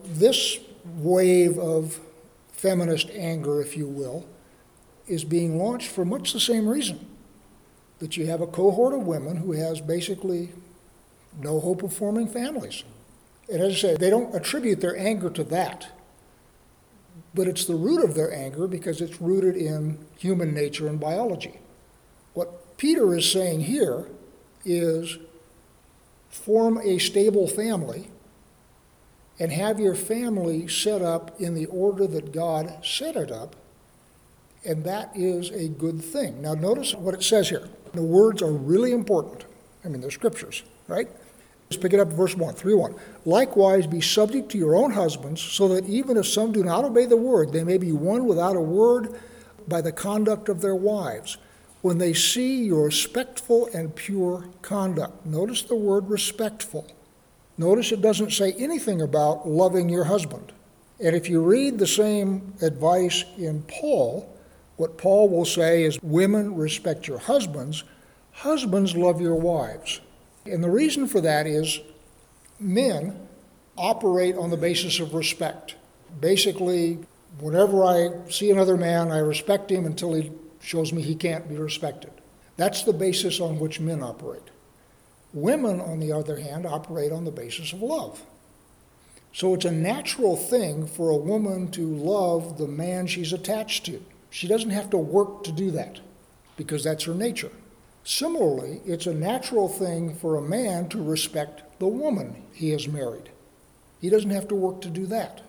This 0.06 0.58
wave 0.84 1.58
of 1.58 2.00
feminist 2.52 3.10
anger, 3.10 3.60
if 3.60 3.76
you 3.76 3.86
will, 3.86 4.26
is 5.08 5.24
being 5.24 5.58
launched 5.58 5.88
for 5.88 6.04
much 6.04 6.32
the 6.32 6.40
same 6.40 6.68
reason 6.68 7.06
that 7.98 8.16
you 8.16 8.26
have 8.26 8.40
a 8.40 8.46
cohort 8.46 8.94
of 8.94 9.06
women 9.06 9.36
who 9.36 9.52
has 9.52 9.80
basically 9.80 10.50
no 11.40 11.60
hope 11.60 11.82
of 11.82 11.92
forming 11.92 12.28
families. 12.28 12.84
And 13.50 13.60
as 13.62 13.74
I 13.74 13.76
say, 13.76 13.96
they 13.96 14.10
don't 14.10 14.34
attribute 14.34 14.80
their 14.80 14.96
anger 14.96 15.30
to 15.30 15.44
that, 15.44 15.88
but 17.34 17.48
it's 17.48 17.64
the 17.64 17.74
root 17.74 18.04
of 18.04 18.14
their 18.14 18.32
anger 18.32 18.66
because 18.66 19.00
it's 19.00 19.20
rooted 19.20 19.56
in 19.56 19.98
human 20.18 20.54
nature 20.54 20.88
and 20.88 21.00
biology. 21.00 21.58
What 22.34 22.76
Peter 22.76 23.14
is 23.14 23.30
saying 23.30 23.62
here 23.62 24.06
is 24.64 25.18
form 26.28 26.78
a 26.78 26.98
stable 26.98 27.48
family 27.48 28.08
and 29.38 29.52
have 29.52 29.78
your 29.78 29.94
family 29.94 30.66
set 30.66 31.02
up 31.02 31.40
in 31.40 31.54
the 31.54 31.66
order 31.66 32.06
that 32.06 32.32
God 32.32 32.84
set 32.84 33.16
it 33.16 33.30
up, 33.30 33.56
and 34.64 34.84
that 34.84 35.10
is 35.14 35.50
a 35.50 35.68
good 35.68 36.02
thing. 36.02 36.40
Now, 36.42 36.54
notice 36.54 36.94
what 36.94 37.14
it 37.14 37.22
says 37.22 37.50
here. 37.50 37.68
The 37.92 38.02
words 38.02 38.42
are 38.42 38.52
really 38.52 38.92
important. 38.92 39.44
I 39.84 39.88
mean, 39.88 40.00
they're 40.00 40.10
scriptures, 40.10 40.62
right? 40.88 41.08
Let's 41.68 41.82
pick 41.82 41.92
it 41.92 42.00
up 42.00 42.08
verse 42.08 42.34
1, 42.36 42.54
3 42.54 42.74
1. 42.74 42.94
Likewise, 43.24 43.86
be 43.86 44.00
subject 44.00 44.50
to 44.50 44.58
your 44.58 44.76
own 44.76 44.92
husbands, 44.92 45.40
so 45.40 45.68
that 45.68 45.86
even 45.86 46.16
if 46.16 46.26
some 46.26 46.52
do 46.52 46.62
not 46.62 46.84
obey 46.84 47.06
the 47.06 47.16
word, 47.16 47.52
they 47.52 47.64
may 47.64 47.78
be 47.78 47.92
won 47.92 48.26
without 48.26 48.56
a 48.56 48.60
word 48.60 49.18
by 49.68 49.80
the 49.80 49.92
conduct 49.92 50.48
of 50.48 50.60
their 50.60 50.76
wives, 50.76 51.38
when 51.82 51.98
they 51.98 52.12
see 52.12 52.64
your 52.64 52.84
respectful 52.86 53.68
and 53.74 53.94
pure 53.94 54.48
conduct. 54.62 55.26
Notice 55.26 55.62
the 55.62 55.76
word 55.76 56.08
respectful. 56.08 56.86
Notice 57.58 57.92
it 57.92 58.02
doesn't 58.02 58.32
say 58.32 58.52
anything 58.52 59.00
about 59.00 59.48
loving 59.48 59.88
your 59.88 60.04
husband. 60.04 60.52
And 61.00 61.14
if 61.14 61.28
you 61.28 61.42
read 61.42 61.78
the 61.78 61.86
same 61.86 62.54
advice 62.60 63.24
in 63.38 63.62
Paul, 63.62 64.34
what 64.76 64.98
Paul 64.98 65.28
will 65.28 65.44
say 65.44 65.84
is 65.84 65.98
women 66.02 66.54
respect 66.54 67.08
your 67.08 67.18
husbands, 67.18 67.84
husbands 68.32 68.94
love 68.94 69.20
your 69.20 69.36
wives. 69.36 70.00
And 70.44 70.62
the 70.62 70.70
reason 70.70 71.06
for 71.06 71.20
that 71.22 71.46
is 71.46 71.80
men 72.60 73.26
operate 73.76 74.36
on 74.36 74.50
the 74.50 74.56
basis 74.56 75.00
of 75.00 75.14
respect. 75.14 75.76
Basically, 76.20 76.98
whenever 77.38 77.84
I 77.84 78.28
see 78.30 78.50
another 78.50 78.76
man, 78.76 79.10
I 79.10 79.18
respect 79.18 79.70
him 79.70 79.84
until 79.86 80.14
he 80.14 80.32
shows 80.60 80.92
me 80.92 81.02
he 81.02 81.14
can't 81.14 81.48
be 81.48 81.56
respected. 81.56 82.10
That's 82.56 82.82
the 82.82 82.92
basis 82.92 83.40
on 83.40 83.58
which 83.58 83.80
men 83.80 84.02
operate. 84.02 84.42
Women, 85.32 85.80
on 85.80 86.00
the 86.00 86.12
other 86.12 86.38
hand, 86.38 86.66
operate 86.66 87.12
on 87.12 87.24
the 87.24 87.30
basis 87.30 87.72
of 87.72 87.82
love. 87.82 88.22
So 89.32 89.52
it's 89.52 89.66
a 89.66 89.70
natural 89.70 90.36
thing 90.36 90.86
for 90.86 91.10
a 91.10 91.16
woman 91.16 91.70
to 91.72 91.86
love 91.86 92.56
the 92.56 92.66
man 92.66 93.06
she's 93.06 93.34
attached 93.34 93.84
to. 93.86 94.02
She 94.30 94.48
doesn't 94.48 94.70
have 94.70 94.90
to 94.90 94.98
work 94.98 95.44
to 95.44 95.52
do 95.52 95.70
that 95.72 96.00
because 96.56 96.84
that's 96.84 97.04
her 97.04 97.14
nature. 97.14 97.50
Similarly, 98.02 98.80
it's 98.86 99.06
a 99.06 99.12
natural 99.12 99.68
thing 99.68 100.14
for 100.14 100.36
a 100.36 100.42
man 100.42 100.88
to 100.90 101.02
respect 101.02 101.78
the 101.78 101.88
woman 101.88 102.42
he 102.52 102.70
has 102.70 102.88
married. 102.88 103.28
He 104.00 104.08
doesn't 104.08 104.30
have 104.30 104.48
to 104.48 104.54
work 104.54 104.80
to 104.82 104.88
do 104.88 105.06
that. 105.06 105.42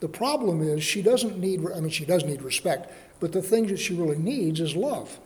The 0.00 0.08
problem 0.08 0.62
is 0.62 0.84
she 0.84 1.02
doesn't 1.02 1.38
need, 1.38 1.64
I 1.74 1.80
mean, 1.80 1.90
she 1.90 2.04
does 2.04 2.24
need 2.24 2.42
respect, 2.42 2.92
but 3.18 3.32
the 3.32 3.42
thing 3.42 3.66
that 3.68 3.78
she 3.78 3.94
really 3.94 4.18
needs 4.18 4.60
is 4.60 4.76
love. 4.76 5.18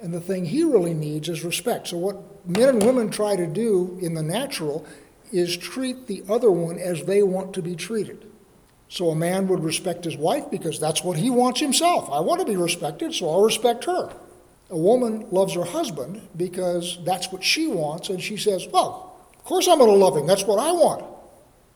And 0.00 0.12
the 0.12 0.20
thing 0.20 0.46
he 0.46 0.64
really 0.64 0.94
needs 0.94 1.28
is 1.28 1.44
respect. 1.44 1.88
So, 1.88 1.98
what 1.98 2.35
men 2.46 2.68
and 2.68 2.82
women 2.82 3.10
try 3.10 3.36
to 3.36 3.46
do 3.46 3.98
in 4.00 4.14
the 4.14 4.22
natural 4.22 4.86
is 5.32 5.56
treat 5.56 6.06
the 6.06 6.22
other 6.28 6.50
one 6.50 6.78
as 6.78 7.04
they 7.04 7.22
want 7.22 7.54
to 7.54 7.62
be 7.62 7.74
treated. 7.74 8.24
So, 8.88 9.10
a 9.10 9.16
man 9.16 9.48
would 9.48 9.64
respect 9.64 10.04
his 10.04 10.16
wife 10.16 10.48
because 10.50 10.78
that's 10.78 11.02
what 11.02 11.16
he 11.16 11.28
wants 11.28 11.60
himself. 11.60 12.08
I 12.10 12.20
want 12.20 12.40
to 12.40 12.46
be 12.46 12.56
respected, 12.56 13.12
so 13.14 13.28
I'll 13.28 13.42
respect 13.42 13.84
her. 13.84 14.12
A 14.70 14.76
woman 14.76 15.26
loves 15.30 15.54
her 15.54 15.64
husband 15.64 16.22
because 16.36 16.98
that's 17.04 17.32
what 17.32 17.42
she 17.42 17.66
wants, 17.66 18.10
and 18.10 18.22
she 18.22 18.36
says, 18.36 18.66
Well, 18.72 19.16
of 19.36 19.44
course 19.44 19.66
I'm 19.66 19.78
going 19.78 19.90
to 19.90 19.96
love 19.96 20.16
him. 20.16 20.26
That's 20.26 20.44
what 20.44 20.60
I 20.60 20.70
want. 20.70 21.04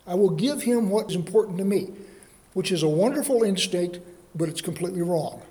I 0.07 0.15
will 0.15 0.31
give 0.31 0.63
him 0.63 0.91
what 0.91 1.11
is 1.11 1.17
important 1.17 1.59
to 1.59 1.65
me, 1.65 1.91
which 2.53 2.73
is 2.73 2.83
a 2.83 2.89
wonderful 2.89 3.43
instinct, 3.43 4.01
but 4.35 4.49
it's 4.49 4.61
completely 4.61 5.03
wrong. 5.03 5.43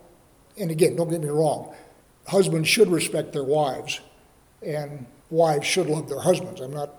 And 0.58 0.72
again, 0.72 0.96
don't 0.96 1.10
get 1.10 1.22
me 1.22 1.30
wrong, 1.30 1.74
husbands 2.28 2.68
should 2.68 2.90
respect 2.90 3.34
their 3.34 3.44
wives, 3.44 4.02
and 4.66 5.06
wives 5.30 5.66
should 5.66 5.88
love 5.88 6.10
their 6.10 6.22
husbands. 6.22 6.62
I'm 6.62 6.74
not 6.74 6.92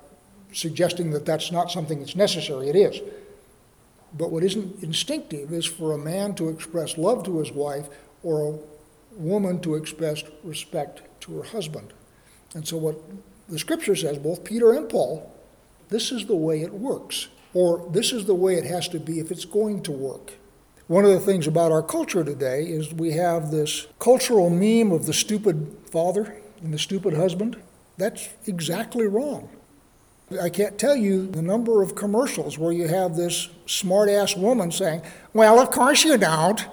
suggesting 0.52 1.10
that 1.10 1.26
that's 1.26 1.52
not 1.52 1.70
something 1.70 2.00
that's 2.00 2.16
necessary, 2.16 2.68
it 2.68 2.76
is. 2.76 3.00
But 4.16 4.30
what 4.30 4.42
isn't 4.42 4.82
instinctive 4.82 5.52
is 5.52 5.66
for 5.66 5.92
a 5.92 5.98
man 5.98 6.34
to 6.34 6.48
express 6.48 6.98
love 6.98 7.24
to 7.24 7.38
his 7.38 7.52
wife 7.52 7.88
or 8.22 8.54
a 8.54 8.58
woman 9.12 9.60
to 9.60 9.74
express 9.74 10.24
respect 10.42 11.02
to 11.20 11.36
her 11.36 11.44
husband. 11.44 11.92
And 12.54 12.66
so, 12.66 12.76
what 12.76 13.00
the 13.48 13.58
scripture 13.58 13.94
says, 13.94 14.18
both 14.18 14.44
Peter 14.44 14.72
and 14.72 14.88
Paul, 14.88 15.32
this 15.88 16.10
is 16.10 16.26
the 16.26 16.36
way 16.36 16.62
it 16.62 16.72
works, 16.72 17.28
or 17.54 17.88
this 17.92 18.12
is 18.12 18.26
the 18.26 18.34
way 18.34 18.54
it 18.54 18.64
has 18.64 18.88
to 18.88 19.00
be 19.00 19.20
if 19.20 19.30
it's 19.30 19.44
going 19.44 19.82
to 19.82 19.92
work. 19.92 20.32
One 20.88 21.04
of 21.04 21.12
the 21.12 21.20
things 21.20 21.46
about 21.46 21.70
our 21.70 21.82
culture 21.82 22.24
today 22.24 22.64
is 22.64 22.92
we 22.92 23.12
have 23.12 23.52
this 23.52 23.86
cultural 24.00 24.50
meme 24.50 24.90
of 24.90 25.06
the 25.06 25.12
stupid 25.12 25.76
father 25.88 26.39
and 26.62 26.72
the 26.72 26.78
stupid 26.78 27.14
husband. 27.14 27.56
That's 27.96 28.28
exactly 28.46 29.06
wrong. 29.06 29.48
I 30.40 30.48
can't 30.48 30.78
tell 30.78 30.94
you 30.94 31.26
the 31.26 31.42
number 31.42 31.82
of 31.82 31.96
commercials 31.96 32.56
where 32.56 32.72
you 32.72 32.86
have 32.86 33.16
this 33.16 33.48
smart 33.66 34.08
ass 34.08 34.36
woman 34.36 34.70
saying, 34.70 35.02
Well, 35.32 35.58
of 35.58 35.70
course 35.70 36.04
you 36.04 36.16
don't, 36.16 36.64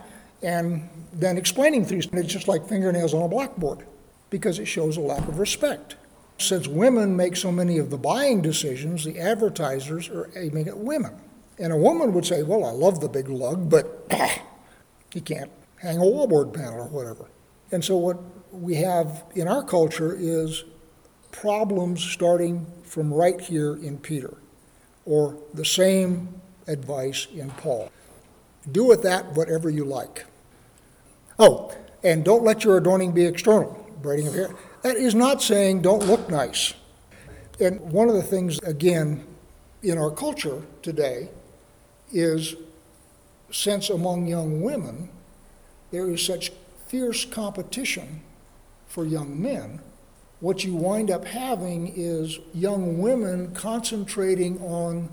and 0.43 0.87
then 1.11 1.37
explaining 1.37 1.85
things. 1.85 2.07
It's 2.13 2.31
just 2.31 2.47
like 2.47 2.67
fingernails 2.67 3.15
on 3.15 3.23
a 3.23 3.27
blackboard 3.27 3.85
because 4.29 4.59
it 4.59 4.65
shows 4.65 4.97
a 4.97 5.01
lack 5.01 5.27
of 5.27 5.39
respect. 5.39 5.95
Since 6.37 6.67
women 6.67 7.15
make 7.15 7.35
so 7.35 7.51
many 7.51 7.79
of 7.79 7.89
the 7.89 7.97
buying 7.97 8.41
decisions, 8.41 9.03
the 9.03 9.19
advertisers 9.19 10.07
are 10.09 10.29
aiming 10.35 10.67
at 10.67 10.77
women. 10.77 11.15
And 11.57 11.73
a 11.73 11.77
woman 11.77 12.13
would 12.13 12.25
say, 12.25 12.43
Well, 12.43 12.63
I 12.63 12.71
love 12.71 13.01
the 13.01 13.09
big 13.09 13.27
lug, 13.27 13.71
but 13.71 14.05
you 15.15 15.21
can't 15.21 15.49
hang 15.77 15.97
a 15.97 16.01
wallboard 16.01 16.53
panel 16.53 16.81
or 16.81 16.87
whatever. 16.87 17.25
And 17.71 17.83
so, 17.83 17.97
what 17.97 18.19
we 18.61 18.75
have 18.75 19.23
in 19.35 19.47
our 19.47 19.63
culture 19.63 20.15
is 20.17 20.63
problems 21.31 22.03
starting 22.03 22.65
from 22.83 23.13
right 23.13 23.39
here 23.39 23.75
in 23.75 23.97
Peter, 23.97 24.37
or 25.05 25.37
the 25.53 25.65
same 25.65 26.29
advice 26.67 27.27
in 27.33 27.49
Paul. 27.51 27.91
Do 28.71 28.85
with 28.85 29.03
that 29.03 29.25
whatever 29.33 29.69
you 29.69 29.85
like. 29.85 30.25
Oh, 31.39 31.73
and 32.03 32.25
don't 32.25 32.43
let 32.43 32.63
your 32.63 32.77
adorning 32.77 33.11
be 33.11 33.25
external, 33.25 33.87
braiding 34.01 34.27
of 34.27 34.33
hair. 34.33 34.49
That 34.81 34.95
is 34.95 35.15
not 35.15 35.41
saying 35.41 35.81
don't 35.81 36.05
look 36.05 36.29
nice. 36.29 36.73
And 37.59 37.79
one 37.81 38.09
of 38.09 38.15
the 38.15 38.23
things, 38.23 38.59
again, 38.59 39.25
in 39.83 39.97
our 39.97 40.11
culture 40.11 40.61
today 40.81 41.29
is 42.11 42.55
since 43.51 43.89
among 43.89 44.27
young 44.27 44.61
women 44.61 45.09
there 45.91 46.09
is 46.09 46.25
such 46.25 46.51
fierce 46.87 47.25
competition 47.25 48.21
for 48.97 49.05
young 49.05 49.39
men, 49.39 49.79
what 50.39 50.63
you 50.63 50.73
wind 50.73 51.11
up 51.11 51.23
having 51.23 51.93
is 51.95 52.39
young 52.55 52.97
women 52.97 53.53
concentrating 53.53 54.59
on 54.59 55.07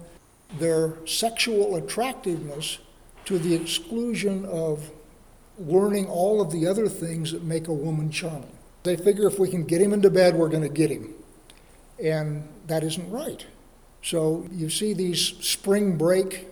their 0.59 0.95
sexual 1.07 1.77
attractiveness 1.77 2.79
to 3.27 3.39
the 3.39 3.55
exclusion 3.55 4.47
of 4.47 4.91
learning 5.59 6.07
all 6.07 6.41
of 6.41 6.51
the 6.51 6.67
other 6.67 6.89
things 6.89 7.31
that 7.31 7.43
make 7.43 7.69
a 7.69 7.75
woman 7.75 8.11
charming. 8.11 8.57
They 8.85 8.97
figure 8.97 9.27
if 9.27 9.39
we 9.39 9.51
can 9.51 9.65
get 9.65 9.83
him 9.83 9.93
into 9.93 10.09
bed, 10.09 10.35
we're 10.35 10.49
going 10.49 10.63
to 10.63 10.71
get 10.71 10.91
him. 10.91 11.13
And 12.03 12.49
that 12.69 12.83
isn't 12.85 13.11
right. 13.11 13.45
So 14.01 14.49
you 14.51 14.71
see 14.71 14.95
these 14.95 15.21
spring 15.21 15.99
break 15.99 16.47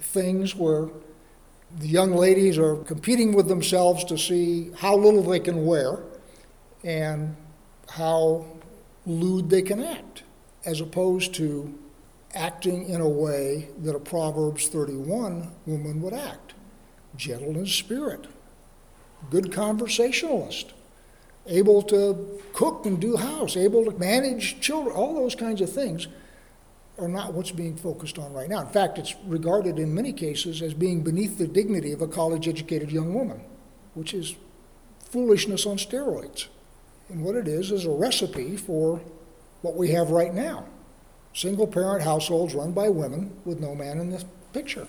things 0.00 0.56
where 0.56 0.88
the 1.78 1.86
young 1.86 2.12
ladies 2.12 2.58
are 2.58 2.74
competing 2.74 3.34
with 3.34 3.46
themselves 3.46 4.02
to 4.06 4.18
see 4.18 4.72
how 4.78 4.96
little 4.96 5.22
they 5.22 5.38
can 5.38 5.64
wear 5.64 6.00
and 6.84 7.36
how 7.88 8.44
lewd 9.06 9.50
they 9.50 9.62
can 9.62 9.82
act, 9.82 10.22
as 10.64 10.80
opposed 10.80 11.34
to 11.34 11.78
acting 12.34 12.88
in 12.88 13.00
a 13.00 13.08
way 13.08 13.68
that 13.78 13.94
a 13.94 14.00
Proverbs 14.00 14.68
31 14.68 15.50
woman 15.66 16.00
would 16.00 16.14
act 16.14 16.54
gentle 17.16 17.56
in 17.56 17.66
spirit, 17.66 18.26
good 19.30 19.52
conversationalist, 19.52 20.72
able 21.46 21.82
to 21.82 22.40
cook 22.52 22.86
and 22.86 23.00
do 23.00 23.16
house, 23.16 23.56
able 23.56 23.84
to 23.84 23.98
manage 23.98 24.60
children, 24.60 24.94
all 24.94 25.14
those 25.14 25.34
kinds 25.34 25.60
of 25.60 25.70
things 25.70 26.08
are 26.98 27.08
not 27.08 27.32
what's 27.32 27.50
being 27.50 27.76
focused 27.76 28.18
on 28.18 28.32
right 28.32 28.48
now. 28.48 28.60
In 28.60 28.68
fact, 28.68 28.98
it's 28.98 29.14
regarded 29.26 29.78
in 29.78 29.94
many 29.94 30.12
cases 30.12 30.62
as 30.62 30.74
being 30.74 31.02
beneath 31.02 31.38
the 31.38 31.46
dignity 31.46 31.92
of 31.92 32.02
a 32.02 32.08
college 32.08 32.46
educated 32.46 32.92
young 32.92 33.14
woman, 33.14 33.40
which 33.94 34.14
is 34.14 34.36
foolishness 35.00 35.66
on 35.66 35.76
steroids. 35.76 36.46
And 37.12 37.22
what 37.22 37.36
it 37.36 37.46
is 37.46 37.70
is 37.70 37.84
a 37.84 37.90
recipe 37.90 38.56
for 38.56 38.98
what 39.60 39.76
we 39.76 39.90
have 39.90 40.10
right 40.10 40.32
now 40.32 40.64
single 41.34 41.66
parent 41.66 42.02
households 42.02 42.54
run 42.54 42.72
by 42.72 42.88
women 42.88 43.34
with 43.46 43.58
no 43.58 43.74
man 43.74 43.98
in 43.98 44.10
the 44.10 44.22
picture. 44.52 44.86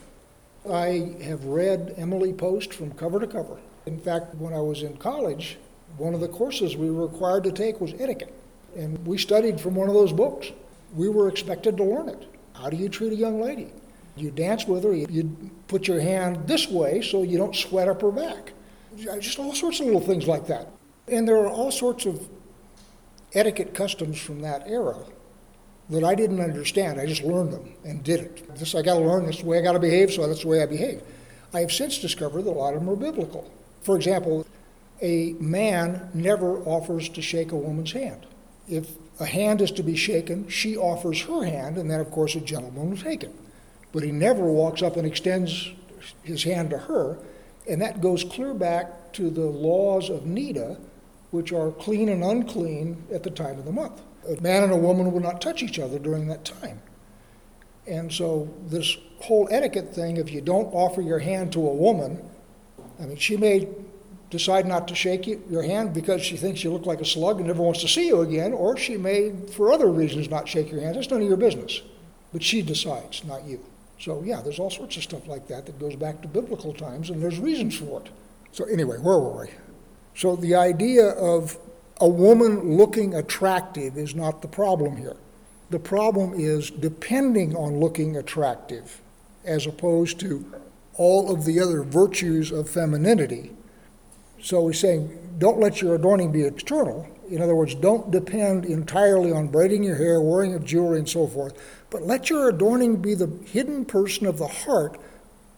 I 0.69 1.15
have 1.21 1.45
read 1.45 1.93
Emily 1.97 2.33
Post 2.33 2.73
from 2.73 2.91
cover 2.91 3.19
to 3.19 3.27
cover. 3.27 3.57
In 3.85 3.97
fact, 3.97 4.35
when 4.35 4.53
I 4.53 4.59
was 4.59 4.83
in 4.83 4.97
college, 4.97 5.57
one 5.97 6.13
of 6.13 6.19
the 6.19 6.27
courses 6.27 6.75
we 6.75 6.91
were 6.91 7.07
required 7.07 7.45
to 7.45 7.51
take 7.53 7.79
was 7.79 7.93
etiquette. 7.97 8.33
And 8.75 9.05
we 9.05 9.17
studied 9.17 9.59
from 9.59 9.75
one 9.75 9.87
of 9.87 9.93
those 9.93 10.11
books. 10.11 10.51
We 10.93 11.07
were 11.07 11.29
expected 11.29 11.77
to 11.77 11.83
learn 11.83 12.09
it. 12.09 12.27
How 12.53 12.69
do 12.69 12.75
you 12.75 12.89
treat 12.89 13.13
a 13.13 13.17
young 13.17 13.41
lady? 13.41 13.71
You 14.17 14.31
dance 14.31 14.65
with 14.65 14.83
her, 14.83 14.93
you 14.93 15.51
put 15.69 15.87
your 15.87 16.01
hand 16.01 16.45
this 16.45 16.67
way 16.67 17.01
so 17.01 17.23
you 17.23 17.37
don't 17.37 17.55
sweat 17.55 17.87
up 17.87 18.01
her 18.01 18.11
back. 18.11 18.51
Just 18.97 19.39
all 19.39 19.55
sorts 19.55 19.79
of 19.79 19.85
little 19.85 20.01
things 20.01 20.27
like 20.27 20.47
that. 20.47 20.67
And 21.07 21.27
there 21.27 21.37
are 21.37 21.49
all 21.49 21.71
sorts 21.71 22.05
of 22.05 22.27
etiquette 23.33 23.73
customs 23.73 24.19
from 24.19 24.41
that 24.41 24.67
era 24.67 24.97
that 25.89 26.03
I 26.03 26.15
didn't 26.15 26.39
understand. 26.39 26.99
I 26.99 27.05
just 27.05 27.23
learned 27.23 27.51
them 27.51 27.73
and 27.83 28.03
did 28.03 28.21
it. 28.21 28.55
This 28.55 28.73
I 28.73 28.81
got 28.81 28.95
to 28.95 29.01
learn. 29.01 29.25
This 29.25 29.37
is 29.37 29.41
the 29.41 29.47
way 29.47 29.59
I 29.59 29.61
got 29.61 29.73
to 29.73 29.79
behave, 29.79 30.11
so 30.11 30.25
that's 30.25 30.43
the 30.43 30.47
way 30.47 30.63
I 30.63 30.65
behave. 30.65 31.01
I 31.53 31.59
have 31.59 31.71
since 31.71 31.99
discovered 31.99 32.43
that 32.43 32.51
a 32.51 32.51
lot 32.51 32.73
of 32.73 32.79
them 32.79 32.89
are 32.89 32.95
biblical. 32.95 33.51
For 33.81 33.95
example, 33.95 34.45
a 35.01 35.33
man 35.39 36.09
never 36.13 36.59
offers 36.63 37.09
to 37.09 37.21
shake 37.21 37.51
a 37.51 37.57
woman's 37.57 37.91
hand. 37.91 38.25
If 38.69 38.91
a 39.19 39.25
hand 39.25 39.61
is 39.61 39.71
to 39.71 39.83
be 39.83 39.95
shaken, 39.95 40.47
she 40.47 40.77
offers 40.77 41.21
her 41.23 41.43
hand, 41.43 41.77
and 41.77 41.91
then, 41.91 41.99
of 41.99 42.09
course, 42.11 42.35
a 42.35 42.39
gentleman 42.39 42.91
will 42.91 42.97
take 42.97 43.23
it. 43.23 43.35
But 43.91 44.03
he 44.03 44.11
never 44.11 44.45
walks 44.45 44.81
up 44.81 44.95
and 44.95 45.05
extends 45.05 45.69
his 46.23 46.43
hand 46.43 46.69
to 46.69 46.77
her, 46.77 47.19
and 47.69 47.81
that 47.81 48.01
goes 48.01 48.23
clear 48.23 48.53
back 48.53 49.11
to 49.13 49.29
the 49.29 49.45
laws 49.45 50.09
of 50.09 50.21
Niddah, 50.21 50.79
which 51.33 51.51
are 51.51 51.71
clean 51.71 52.09
and 52.09 52.23
unclean 52.23 52.95
at 53.11 53.23
the 53.23 53.31
time 53.31 53.57
of 53.57 53.65
the 53.65 53.71
month. 53.71 53.99
A 54.29 54.39
man 54.39 54.61
and 54.61 54.71
a 54.71 54.77
woman 54.77 55.11
will 55.11 55.19
not 55.19 55.41
touch 55.41 55.63
each 55.63 55.79
other 55.79 55.97
during 55.97 56.27
that 56.27 56.45
time. 56.45 56.79
And 57.87 58.13
so, 58.13 58.53
this 58.67 58.97
whole 59.19 59.47
etiquette 59.49 59.95
thing, 59.95 60.17
if 60.17 60.31
you 60.31 60.41
don't 60.41 60.67
offer 60.67 61.01
your 61.01 61.17
hand 61.17 61.51
to 61.53 61.67
a 61.67 61.73
woman, 61.73 62.23
I 63.01 63.07
mean, 63.07 63.17
she 63.17 63.35
may 63.35 63.67
decide 64.29 64.67
not 64.67 64.87
to 64.89 64.95
shake 64.95 65.25
you, 65.25 65.43
your 65.49 65.63
hand 65.63 65.91
because 65.91 66.21
she 66.21 66.37
thinks 66.37 66.63
you 66.63 66.71
look 66.71 66.85
like 66.85 67.01
a 67.01 67.05
slug 67.05 67.39
and 67.39 67.47
never 67.47 67.63
wants 67.63 67.81
to 67.81 67.87
see 67.87 68.05
you 68.05 68.21
again, 68.21 68.53
or 68.53 68.77
she 68.77 68.95
may, 68.95 69.31
for 69.53 69.73
other 69.73 69.87
reasons, 69.87 70.29
not 70.29 70.47
shake 70.47 70.71
your 70.71 70.81
hand. 70.81 70.95
That's 70.95 71.09
none 71.09 71.23
of 71.23 71.27
your 71.27 71.35
business. 71.35 71.81
But 72.31 72.43
she 72.43 72.61
decides, 72.61 73.23
not 73.23 73.43
you. 73.45 73.59
So, 73.99 74.21
yeah, 74.23 74.41
there's 74.41 74.59
all 74.59 74.69
sorts 74.69 74.97
of 74.97 75.03
stuff 75.03 75.27
like 75.27 75.47
that 75.47 75.65
that 75.65 75.79
goes 75.79 75.95
back 75.95 76.21
to 76.21 76.27
biblical 76.27 76.73
times, 76.73 77.09
and 77.09 77.23
there's 77.23 77.39
reasons 77.39 77.75
for 77.75 78.01
it. 78.01 78.09
So, 78.51 78.65
anyway, 78.65 78.99
where 78.99 79.17
were 79.17 79.45
we? 79.45 79.49
So, 80.15 80.35
the 80.35 80.55
idea 80.55 81.09
of 81.09 81.57
a 81.99 82.07
woman 82.07 82.77
looking 82.77 83.15
attractive 83.15 83.97
is 83.97 84.13
not 84.13 84.41
the 84.41 84.47
problem 84.47 84.97
here. 84.97 85.17
The 85.69 85.79
problem 85.79 86.33
is 86.35 86.69
depending 86.69 87.55
on 87.55 87.79
looking 87.79 88.17
attractive 88.17 89.01
as 89.43 89.65
opposed 89.65 90.19
to 90.19 90.45
all 90.95 91.33
of 91.33 91.45
the 91.45 91.59
other 91.59 91.81
virtues 91.81 92.51
of 92.51 92.69
femininity. 92.69 93.51
So 94.41 94.67
he's 94.67 94.79
saying, 94.79 95.35
don't 95.39 95.59
let 95.59 95.81
your 95.81 95.95
adorning 95.95 96.31
be 96.31 96.43
external. 96.43 97.07
In 97.29 97.41
other 97.41 97.55
words, 97.55 97.73
don't 97.73 98.11
depend 98.11 98.65
entirely 98.65 99.31
on 99.31 99.47
braiding 99.47 99.83
your 99.83 99.95
hair, 99.95 100.21
wearing 100.21 100.53
of 100.53 100.65
jewelry, 100.65 100.99
and 100.99 101.09
so 101.09 101.25
forth, 101.25 101.57
but 101.89 102.03
let 102.03 102.29
your 102.29 102.49
adorning 102.49 102.97
be 102.97 103.15
the 103.15 103.31
hidden 103.45 103.85
person 103.85 104.27
of 104.27 104.37
the 104.37 104.47
heart 104.47 104.99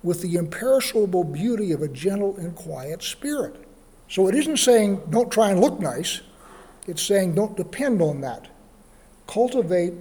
with 0.03 0.21
the 0.21 0.35
imperishable 0.35 1.23
beauty 1.23 1.71
of 1.71 1.81
a 1.81 1.87
gentle 1.87 2.37
and 2.37 2.55
quiet 2.55 3.01
spirit. 3.01 3.64
So 4.07 4.27
it 4.27 4.35
isn't 4.35 4.57
saying 4.57 5.01
don't 5.09 5.31
try 5.31 5.51
and 5.51 5.59
look 5.59 5.79
nice, 5.79 6.21
it's 6.87 7.01
saying 7.01 7.35
don't 7.35 7.57
depend 7.57 8.01
on 8.01 8.21
that. 8.21 8.47
Cultivate 9.27 9.93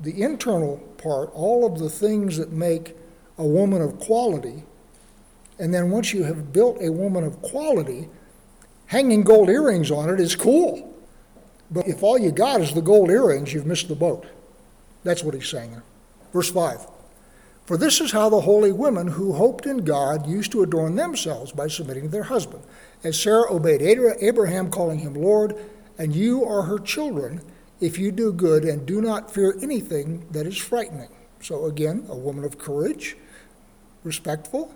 the 0.00 0.22
internal 0.22 0.78
part, 0.98 1.30
all 1.34 1.66
of 1.66 1.78
the 1.78 1.90
things 1.90 2.36
that 2.36 2.52
make 2.52 2.96
a 3.36 3.46
woman 3.46 3.82
of 3.82 3.98
quality. 3.98 4.62
And 5.58 5.74
then 5.74 5.90
once 5.90 6.12
you 6.12 6.22
have 6.24 6.52
built 6.52 6.78
a 6.80 6.92
woman 6.92 7.24
of 7.24 7.42
quality, 7.42 8.08
hanging 8.86 9.22
gold 9.22 9.48
earrings 9.48 9.90
on 9.90 10.08
it 10.08 10.20
is 10.20 10.36
cool. 10.36 10.94
But 11.70 11.88
if 11.88 12.02
all 12.02 12.18
you 12.18 12.30
got 12.30 12.60
is 12.60 12.72
the 12.72 12.80
gold 12.80 13.10
earrings, 13.10 13.52
you've 13.52 13.66
missed 13.66 13.88
the 13.88 13.96
boat. 13.96 14.26
That's 15.02 15.22
what 15.24 15.34
he's 15.34 15.48
saying. 15.48 15.82
Verse 16.32 16.50
5 16.50 16.86
For 17.68 17.76
this 17.76 18.00
is 18.00 18.12
how 18.12 18.30
the 18.30 18.40
holy 18.40 18.72
women 18.72 19.08
who 19.08 19.34
hoped 19.34 19.66
in 19.66 19.84
God 19.84 20.26
used 20.26 20.52
to 20.52 20.62
adorn 20.62 20.96
themselves 20.96 21.52
by 21.52 21.68
submitting 21.68 22.04
to 22.04 22.08
their 22.08 22.22
husband. 22.22 22.62
As 23.04 23.20
Sarah 23.20 23.52
obeyed 23.52 23.82
Abraham, 23.82 24.70
calling 24.70 25.00
him 25.00 25.12
Lord, 25.12 25.54
and 25.98 26.16
you 26.16 26.46
are 26.46 26.62
her 26.62 26.78
children 26.78 27.42
if 27.78 27.98
you 27.98 28.10
do 28.10 28.32
good 28.32 28.64
and 28.64 28.86
do 28.86 29.02
not 29.02 29.30
fear 29.30 29.54
anything 29.60 30.26
that 30.30 30.46
is 30.46 30.56
frightening. 30.56 31.10
So, 31.42 31.66
again, 31.66 32.06
a 32.08 32.16
woman 32.16 32.42
of 32.42 32.56
courage, 32.56 33.18
respectful. 34.02 34.74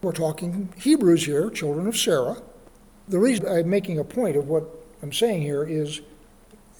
We're 0.00 0.12
talking 0.12 0.72
Hebrews 0.78 1.26
here, 1.26 1.50
children 1.50 1.86
of 1.86 1.98
Sarah. 1.98 2.40
The 3.08 3.18
reason 3.18 3.46
I'm 3.46 3.68
making 3.68 3.98
a 3.98 4.04
point 4.04 4.36
of 4.36 4.48
what 4.48 4.64
I'm 5.02 5.12
saying 5.12 5.42
here 5.42 5.64
is 5.64 6.00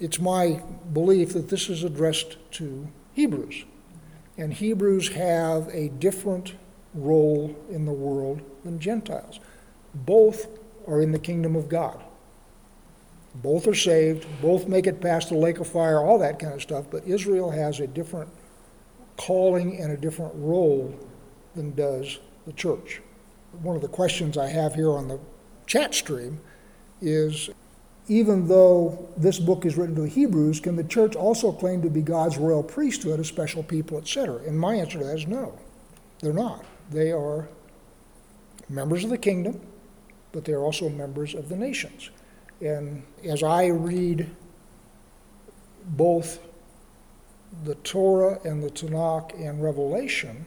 it's 0.01 0.19
my 0.19 0.63
belief 0.95 1.35
that 1.35 1.51
this 1.51 1.69
is 1.69 1.85
addressed 1.85 2.39
to 2.53 2.89
Hebrews. 3.13 3.67
And 4.39 4.53
Hebrews 4.53 5.09
have 5.11 5.69
a 5.69 5.89
different 5.89 6.55
role 6.95 7.57
in 7.71 7.85
the 7.85 7.93
world 7.93 8.41
than 8.65 8.79
Gentiles. 8.79 9.41
Both 9.95 10.47
are 10.87 11.01
in 11.01 11.13
the 11.13 11.19
kingdom 11.19 11.57
of 11.57 11.69
God. 11.69 12.03
Both 13.35 13.67
are 13.67 13.75
saved, 13.75 14.27
both 14.43 14.69
make 14.69 14.87
it 14.87 15.01
past 15.01 15.31
the 15.31 15.37
lake 15.37 15.59
of 15.59 15.67
fire, 15.67 16.01
all 16.01 16.19
that 16.19 16.39
kind 16.39 16.53
of 16.53 16.63
stuff, 16.63 16.87
but 16.91 17.07
Israel 17.07 17.51
has 17.51 17.81
a 17.81 17.87
different 17.87 18.29
calling 19.17 19.81
and 19.81 19.93
a 19.93 19.97
different 19.97 20.33
role 20.37 20.95
than 21.55 21.75
does 21.75 22.19
the 22.47 22.53
church. 22.53 23.01
One 23.63 23.77
of 23.77 23.83
the 23.83 23.89
questions 23.89 24.37
I 24.37 24.49
have 24.49 24.75
here 24.75 24.91
on 24.91 25.09
the 25.09 25.19
chat 25.67 25.95
stream 25.95 26.41
is 27.01 27.51
even 28.09 28.49
though 28.49 29.09
this 29.17 29.39
book 29.39 29.65
is 29.65 29.77
written 29.77 29.95
to 29.95 30.03
the 30.03 30.09
Hebrews, 30.09 30.61
can 30.61 30.77
the 30.77 30.85
church 30.85 31.15
also 31.15 31.53
claim 31.53 31.83
to 31.83 31.91
be 31.91 32.03
God's 32.03 32.37
royal 32.37 32.63
priesthood, 32.63 33.21
a 33.21 33.25
special 33.25 33.63
people, 33.63 33.99
etc.? 33.99 34.43
And 34.47 34.59
my 34.59 34.75
answer 34.75 34.99
to 34.99 35.05
that 35.05 35.19
is 35.19 35.27
no, 35.27 35.59
they're 36.21 36.33
not. 36.33 36.65
They 36.91 37.13
are 37.13 37.49
members 38.69 39.05
of 39.05 39.11
the 39.11 39.19
kingdom, 39.19 39.61
but 40.33 40.45
they're 40.45 40.61
also 40.63 40.89
members 40.89 41.35
of 41.35 41.49
the 41.49 41.57
nations. 41.57 42.11
And 42.61 43.05
as 43.25 43.43
I 43.43 43.67
read 43.67 44.29
both 45.85 46.41
the 47.65 47.75
Torah 47.77 48.41
and 48.45 48.63
the 48.63 48.71
Tanakh 48.71 49.35
and 49.35 49.63
Revelation, 49.63 50.47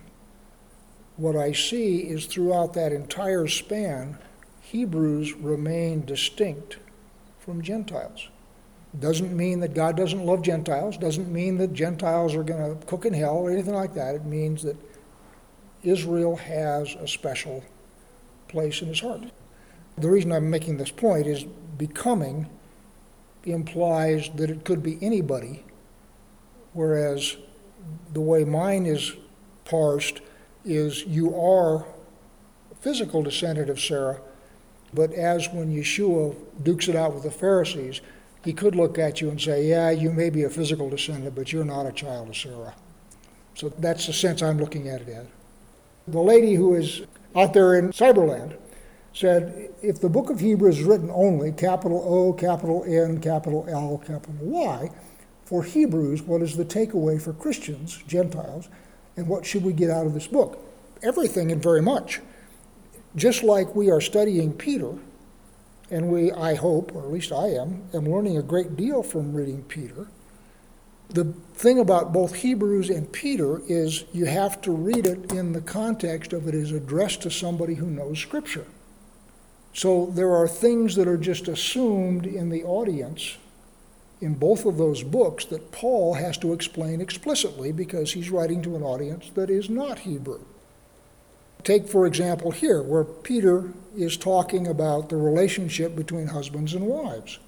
what 1.17 1.35
I 1.35 1.53
see 1.53 1.99
is 1.99 2.25
throughout 2.25 2.73
that 2.73 2.91
entire 2.91 3.47
span, 3.47 4.17
Hebrews 4.61 5.33
remain 5.33 6.03
distinct 6.03 6.77
from 7.45 7.62
Gentiles. 7.62 8.29
Doesn't 8.99 9.36
mean 9.36 9.60
that 9.60 9.75
God 9.75 9.95
doesn't 9.95 10.25
love 10.25 10.41
Gentiles, 10.41 10.97
doesn't 10.97 11.31
mean 11.31 11.58
that 11.58 11.73
Gentiles 11.73 12.34
are 12.34 12.43
going 12.43 12.77
to 12.77 12.86
cook 12.88 13.05
in 13.05 13.13
hell 13.13 13.36
or 13.38 13.51
anything 13.51 13.75
like 13.75 13.93
that. 13.93 14.15
It 14.15 14.25
means 14.25 14.63
that 14.63 14.77
Israel 15.84 16.36
has 16.38 16.95
a 16.95 17.08
special 17.08 17.63
place 18.47 18.81
in 18.81 18.88
his 18.88 19.01
heart. 19.01 19.31
The 19.97 20.10
reason 20.10 20.31
I'm 20.31 20.49
making 20.49 20.77
this 20.77 20.91
point 20.91 21.27
is 21.27 21.43
becoming 21.77 22.49
implies 23.43 24.29
that 24.36 24.49
it 24.49 24.65
could 24.65 24.81
be 24.81 24.97
anybody, 25.01 25.63
whereas 26.73 27.38
the 28.13 28.21
way 28.21 28.43
mine 28.43 28.86
is 28.86 29.13
parsed 29.65 30.21
is 30.63 31.05
you 31.05 31.39
are 31.39 31.86
a 32.71 32.75
physical 32.79 33.21
descendant 33.21 33.69
of 33.69 33.79
Sarah, 33.79 34.21
but 34.95 35.12
as 35.13 35.49
when 35.49 35.75
Yeshua 35.75 36.36
dukes 36.63 36.88
it 36.88 36.95
out 36.95 37.13
with 37.13 37.23
the 37.23 37.31
Pharisees, 37.31 38.01
he 38.43 38.53
could 38.53 38.75
look 38.75 38.97
at 38.97 39.21
you 39.21 39.29
and 39.29 39.41
say, 39.41 39.67
Yeah, 39.67 39.89
you 39.89 40.12
may 40.12 40.29
be 40.29 40.43
a 40.43 40.49
physical 40.49 40.89
descendant, 40.89 41.36
but 41.36 41.51
you're 41.51 41.65
not 41.65 41.86
a 41.86 41.91
child 41.91 42.29
of 42.29 42.38
Sarah. 42.38 42.75
So 43.55 43.69
that's 43.69 44.08
the 44.08 44.13
sense 44.13 44.41
I'm 44.41 44.60
looking 44.60 44.88
at 44.88 45.01
it 45.01 45.10
as. 45.10 45.27
The 46.08 46.19
lady 46.19 46.53
who 46.53 46.75
is 46.75 47.01
out 47.36 47.53
there 47.53 47.75
in 47.75 47.91
Cyberland 47.91 48.58
said 49.13 49.69
if 49.81 49.99
the 49.99 50.10
book 50.10 50.29
of 50.29 50.39
Hebrews 50.39 50.79
is 50.79 50.84
written 50.84 51.10
only, 51.12 51.51
capital 51.51 52.03
O, 52.05 52.34
capital 52.34 52.84
N, 52.86 53.19
capital 53.19 53.65
L, 53.67 53.97
capital 54.05 54.36
Y, 54.41 54.91
for 55.45 55.63
Hebrews, 55.63 56.23
what 56.23 56.41
is 56.41 56.58
the 56.58 56.65
takeaway 56.65 57.21
for 57.21 57.34
Christians, 57.34 58.03
Gentiles, 58.08 58.67
and 59.15 59.27
what 59.27 59.45
should 59.45 59.63
we 59.63 59.73
get 59.73 59.89
out 59.89 60.05
of 60.05 60.13
this 60.13 60.27
book? 60.27 60.60
Everything 61.01 61.51
and 61.51 61.62
very 61.62 61.81
much. 61.81 62.19
Just 63.15 63.43
like 63.43 63.75
we 63.75 63.89
are 63.89 64.01
studying 64.01 64.54
Peter, 64.54 64.93
and 65.89 66.10
we, 66.10 66.32
I 66.32 66.56
hope, 66.56 66.93
or 66.93 67.04
at 67.04 67.12
least 67.12 67.32
I 67.32 67.47
am, 67.49 67.84
am 67.93 68.06
learning 68.06 68.38
a 68.38 68.43
great 68.43 68.75
deal 68.75 69.04
from 69.04 69.34
reading 69.34 69.63
Peter. 69.63 70.08
The 71.10 71.25
thing 71.54 71.80
about 71.80 72.12
both 72.12 72.36
Hebrews 72.36 72.89
and 72.89 73.12
Peter 73.12 73.62
is 73.67 74.06
you 74.12 74.25
have 74.25 74.60
to 74.62 74.71
read 74.71 75.06
it 75.06 75.32
in 75.32 75.54
the 75.54 75.62
context 75.62 76.34
of 76.34 76.47
it 76.47 76.56
is 76.56 76.71
addressed 76.71 77.21
to 77.21 77.32
somebody 77.32 77.75
who 77.75 77.86
knows 77.86 78.19
Scripture. 78.19 78.65
So 79.73 80.08
there 80.08 80.36
are 80.36 80.47
things 80.47 80.95
that 80.95 81.08
are 81.08 81.17
just 81.17 81.47
assumed 81.47 82.25
in 82.25 82.49
the 82.49 82.63
audience 82.63 83.38
in 84.19 84.34
both 84.34 84.65
of 84.65 84.78
those 84.78 85.04
books 85.04 85.45
that 85.45 85.71
Paul 85.71 86.15
has 86.15 86.38
to 86.39 86.54
explain 86.54 87.01
explicitly 87.01 87.71
because 87.71 88.13
he's 88.13 88.32
writing 88.32 88.62
to 88.63 88.75
an 88.75 88.84
audience 88.84 89.30
that 89.36 89.49
is 89.49 89.69
not 89.69 89.99
Hebrew. 89.99 90.41
Take, 91.65 91.89
for 91.89 92.06
example, 92.06 92.51
here, 92.51 92.82
where 92.82 93.04
Peter 93.04 93.73
is 93.97 94.15
talking 94.15 94.67
about 94.67 95.10
the 95.10 95.17
relationship 95.17 95.97
between 95.97 96.28
husbands 96.28 96.73
and 96.73 96.86
wives. 96.86 97.39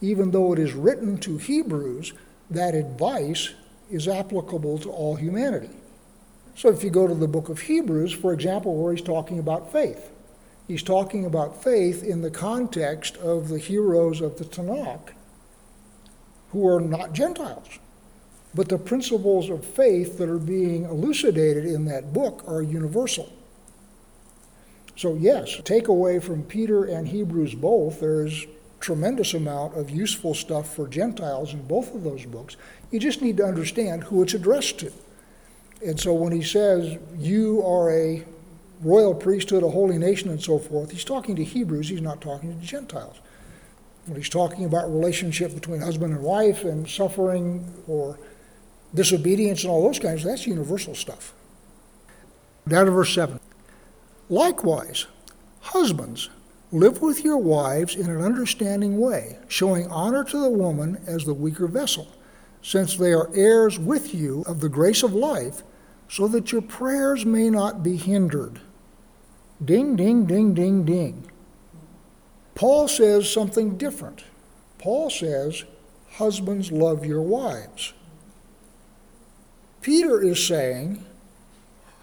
Even 0.00 0.30
though 0.30 0.54
it 0.54 0.58
is 0.58 0.72
written 0.72 1.18
to 1.18 1.36
Hebrews, 1.36 2.14
that 2.48 2.74
advice 2.74 3.52
is 3.90 4.08
applicable 4.08 4.78
to 4.78 4.90
all 4.90 5.16
humanity. 5.16 5.76
So 6.56 6.70
if 6.70 6.82
you 6.82 6.88
go 6.88 7.06
to 7.06 7.14
the 7.14 7.28
book 7.28 7.50
of 7.50 7.60
Hebrews, 7.60 8.12
for 8.12 8.32
example, 8.32 8.74
where 8.74 8.94
he's 8.94 9.04
talking 9.04 9.38
about 9.38 9.70
faith, 9.70 10.10
He's 10.68 10.82
talking 10.82 11.24
about 11.24 11.64
faith 11.64 12.04
in 12.04 12.20
the 12.20 12.30
context 12.30 13.16
of 13.16 13.48
the 13.48 13.58
heroes 13.58 14.20
of 14.20 14.36
the 14.36 14.44
Tanakh 14.44 15.14
who 16.50 16.68
are 16.68 16.80
not 16.80 17.14
Gentiles. 17.14 17.78
But 18.54 18.68
the 18.68 18.78
principles 18.78 19.48
of 19.48 19.64
faith 19.64 20.18
that 20.18 20.28
are 20.28 20.38
being 20.38 20.84
elucidated 20.84 21.64
in 21.64 21.86
that 21.86 22.12
book 22.12 22.44
are 22.46 22.62
universal. 22.62 23.32
So, 24.98 25.14
yes, 25.14 25.60
take 25.62 25.86
away 25.86 26.18
from 26.18 26.42
Peter 26.42 26.84
and 26.84 27.06
Hebrews 27.06 27.54
both, 27.54 28.00
there's 28.00 28.46
tremendous 28.80 29.32
amount 29.32 29.76
of 29.76 29.90
useful 29.90 30.34
stuff 30.34 30.74
for 30.74 30.88
Gentiles 30.88 31.54
in 31.54 31.62
both 31.68 31.94
of 31.94 32.02
those 32.02 32.24
books. 32.24 32.56
You 32.90 32.98
just 32.98 33.22
need 33.22 33.36
to 33.36 33.44
understand 33.44 34.02
who 34.02 34.24
it's 34.24 34.34
addressed 34.34 34.80
to. 34.80 34.92
And 35.86 36.00
so 36.00 36.12
when 36.14 36.32
he 36.32 36.42
says, 36.42 36.98
You 37.16 37.62
are 37.64 37.92
a 37.92 38.24
royal 38.82 39.14
priesthood, 39.14 39.62
a 39.62 39.70
holy 39.70 39.98
nation, 39.98 40.30
and 40.30 40.42
so 40.42 40.58
forth, 40.58 40.90
he's 40.90 41.04
talking 41.04 41.36
to 41.36 41.44
Hebrews, 41.44 41.90
he's 41.90 42.00
not 42.00 42.20
talking 42.20 42.58
to 42.58 42.66
Gentiles. 42.66 43.20
When 44.06 44.16
he's 44.16 44.28
talking 44.28 44.64
about 44.64 44.92
relationship 44.92 45.54
between 45.54 45.80
husband 45.80 46.12
and 46.12 46.24
wife 46.24 46.64
and 46.64 46.88
suffering 46.88 47.72
or 47.86 48.18
disobedience 48.92 49.62
and 49.62 49.70
all 49.70 49.84
those 49.84 50.00
kinds, 50.00 50.24
that's 50.24 50.44
universal 50.44 50.96
stuff. 50.96 51.34
Down 52.66 52.86
to 52.86 52.90
verse 52.90 53.14
7. 53.14 53.38
Likewise, 54.28 55.06
husbands, 55.60 56.28
live 56.70 57.00
with 57.00 57.24
your 57.24 57.38
wives 57.38 57.94
in 57.96 58.10
an 58.10 58.22
understanding 58.22 58.98
way, 58.98 59.38
showing 59.48 59.86
honor 59.88 60.22
to 60.24 60.38
the 60.38 60.50
woman 60.50 61.02
as 61.06 61.24
the 61.24 61.32
weaker 61.32 61.66
vessel, 61.66 62.08
since 62.60 62.96
they 62.96 63.12
are 63.12 63.30
heirs 63.34 63.78
with 63.78 64.14
you 64.14 64.42
of 64.46 64.60
the 64.60 64.68
grace 64.68 65.02
of 65.02 65.14
life, 65.14 65.62
so 66.10 66.28
that 66.28 66.52
your 66.52 66.62
prayers 66.62 67.24
may 67.24 67.48
not 67.48 67.82
be 67.82 67.96
hindered. 67.96 68.60
Ding, 69.64 69.96
ding, 69.96 70.26
ding, 70.26 70.54
ding, 70.54 70.84
ding. 70.84 71.30
Paul 72.54 72.88
says 72.88 73.30
something 73.30 73.78
different. 73.78 74.24
Paul 74.78 75.10
says, 75.10 75.64
Husbands, 76.12 76.72
love 76.72 77.04
your 77.04 77.22
wives. 77.22 77.92
Peter 79.80 80.20
is 80.20 80.44
saying, 80.44 81.04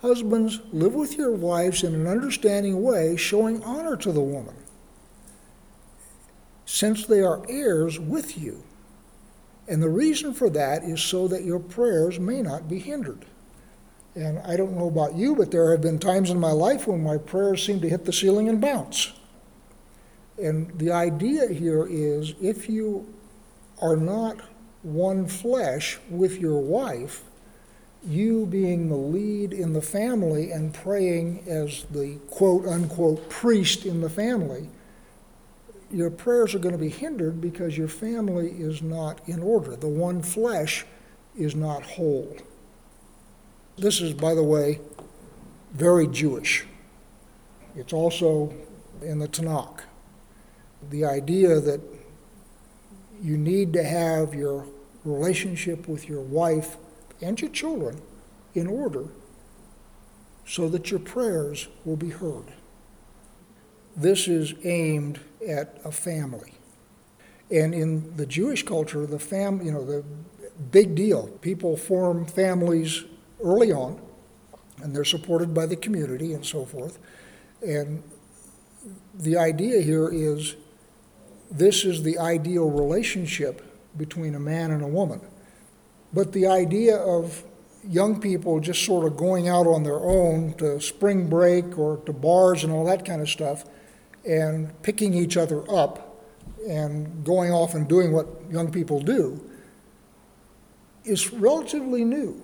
Husbands, 0.05 0.59
live 0.71 0.93
with 0.93 1.17
your 1.17 1.31
wives 1.31 1.83
in 1.83 1.95
an 1.95 2.05
understanding 2.05 2.83
way, 2.83 3.17
showing 3.17 3.63
honor 3.63 3.97
to 3.97 4.11
the 4.11 4.21
woman, 4.21 4.53
since 6.63 7.07
they 7.07 7.21
are 7.21 7.43
heirs 7.49 7.99
with 7.99 8.37
you. 8.37 8.63
And 9.67 9.81
the 9.81 9.89
reason 9.89 10.35
for 10.35 10.47
that 10.51 10.83
is 10.83 11.01
so 11.01 11.27
that 11.29 11.43
your 11.43 11.57
prayers 11.57 12.19
may 12.19 12.43
not 12.43 12.69
be 12.69 12.77
hindered. 12.77 13.25
And 14.13 14.37
I 14.45 14.55
don't 14.55 14.77
know 14.77 14.89
about 14.89 15.15
you, 15.15 15.35
but 15.35 15.49
there 15.49 15.71
have 15.71 15.81
been 15.81 15.97
times 15.97 16.29
in 16.29 16.39
my 16.39 16.51
life 16.51 16.85
when 16.85 17.01
my 17.01 17.17
prayers 17.17 17.65
seem 17.65 17.81
to 17.81 17.89
hit 17.89 18.05
the 18.05 18.13
ceiling 18.13 18.47
and 18.47 18.61
bounce. 18.61 19.11
And 20.37 20.77
the 20.77 20.91
idea 20.91 21.47
here 21.47 21.87
is 21.89 22.35
if 22.39 22.69
you 22.69 23.11
are 23.81 23.97
not 23.97 24.39
one 24.83 25.25
flesh 25.25 25.97
with 26.11 26.37
your 26.37 26.59
wife, 26.59 27.23
you 28.07 28.45
being 28.45 28.89
the 28.89 28.95
lead 28.95 29.53
in 29.53 29.73
the 29.73 29.81
family 29.81 30.51
and 30.51 30.73
praying 30.73 31.43
as 31.47 31.85
the 31.91 32.17
quote 32.29 32.67
unquote 32.67 33.29
priest 33.29 33.85
in 33.85 34.01
the 34.01 34.09
family, 34.09 34.69
your 35.91 36.09
prayers 36.09 36.53
are 36.55 36.59
going 36.59 36.73
to 36.75 36.81
be 36.81 36.89
hindered 36.89 37.41
because 37.41 37.77
your 37.77 37.87
family 37.87 38.49
is 38.51 38.81
not 38.81 39.21
in 39.27 39.41
order. 39.41 39.75
The 39.75 39.87
one 39.87 40.21
flesh 40.21 40.85
is 41.37 41.55
not 41.55 41.83
whole. 41.83 42.35
This 43.77 44.01
is, 44.01 44.13
by 44.13 44.33
the 44.33 44.43
way, 44.43 44.79
very 45.73 46.07
Jewish. 46.07 46.65
It's 47.75 47.93
also 47.93 48.53
in 49.01 49.19
the 49.19 49.27
Tanakh. 49.27 49.81
The 50.89 51.05
idea 51.05 51.59
that 51.59 51.81
you 53.21 53.37
need 53.37 53.73
to 53.73 53.83
have 53.83 54.33
your 54.33 54.65
relationship 55.03 55.87
with 55.87 56.07
your 56.07 56.21
wife 56.21 56.77
and 57.25 57.41
your 57.41 57.49
children 57.49 57.99
in 58.53 58.67
order 58.67 59.07
so 60.45 60.69
that 60.69 60.91
your 60.91 60.99
prayers 60.99 61.67
will 61.83 61.97
be 61.97 62.09
heard. 62.09 62.53
This 63.97 64.27
is 64.27 64.53
aimed 64.63 65.19
at 65.47 65.79
a 65.83 65.91
family. 65.91 66.53
And 67.49 67.73
in 67.73 68.15
the 68.15 68.27
Jewish 68.27 68.63
culture, 68.63 69.07
the 69.07 69.17
fam, 69.17 69.59
you 69.61 69.71
know, 69.71 69.83
the 69.83 70.03
big 70.71 70.93
deal. 70.93 71.27
People 71.41 71.75
form 71.77 72.25
families 72.27 73.03
early 73.43 73.71
on, 73.71 73.99
and 74.83 74.95
they're 74.95 75.03
supported 75.03 75.53
by 75.53 75.65
the 75.65 75.75
community 75.75 76.33
and 76.33 76.45
so 76.45 76.63
forth. 76.63 76.99
And 77.65 78.03
the 79.15 79.37
idea 79.37 79.81
here 79.81 80.09
is 80.11 80.55
this 81.49 81.85
is 81.85 82.03
the 82.03 82.19
ideal 82.19 82.69
relationship 82.69 83.63
between 83.97 84.35
a 84.35 84.39
man 84.39 84.69
and 84.71 84.83
a 84.83 84.87
woman. 84.87 85.21
But 86.15 86.31
the 86.31 86.47
idea 86.47 86.95
of 86.95 87.43
young 87.87 88.21
people 88.21 88.61
just 88.61 88.85
sort 88.85 89.05
of 89.05 89.17
going 89.17 89.49
out 89.49 89.67
on 89.67 89.83
their 89.83 89.99
own 89.99 90.53
to 90.53 90.79
spring 90.79 91.27
break 91.27 91.77
or 91.77 91.97
to 92.05 92.13
bars 92.13 92.63
and 92.63 92.71
all 92.71 92.85
that 92.85 93.03
kind 93.03 93.21
of 93.21 93.29
stuff 93.29 93.65
and 94.25 94.71
picking 94.81 95.13
each 95.13 95.35
other 95.35 95.69
up 95.69 96.23
and 96.67 97.25
going 97.25 97.51
off 97.51 97.75
and 97.75 97.87
doing 97.87 98.13
what 98.13 98.27
young 98.49 98.71
people 98.71 99.01
do 99.01 99.39
is 101.03 101.33
relatively 101.33 102.05
new. 102.05 102.41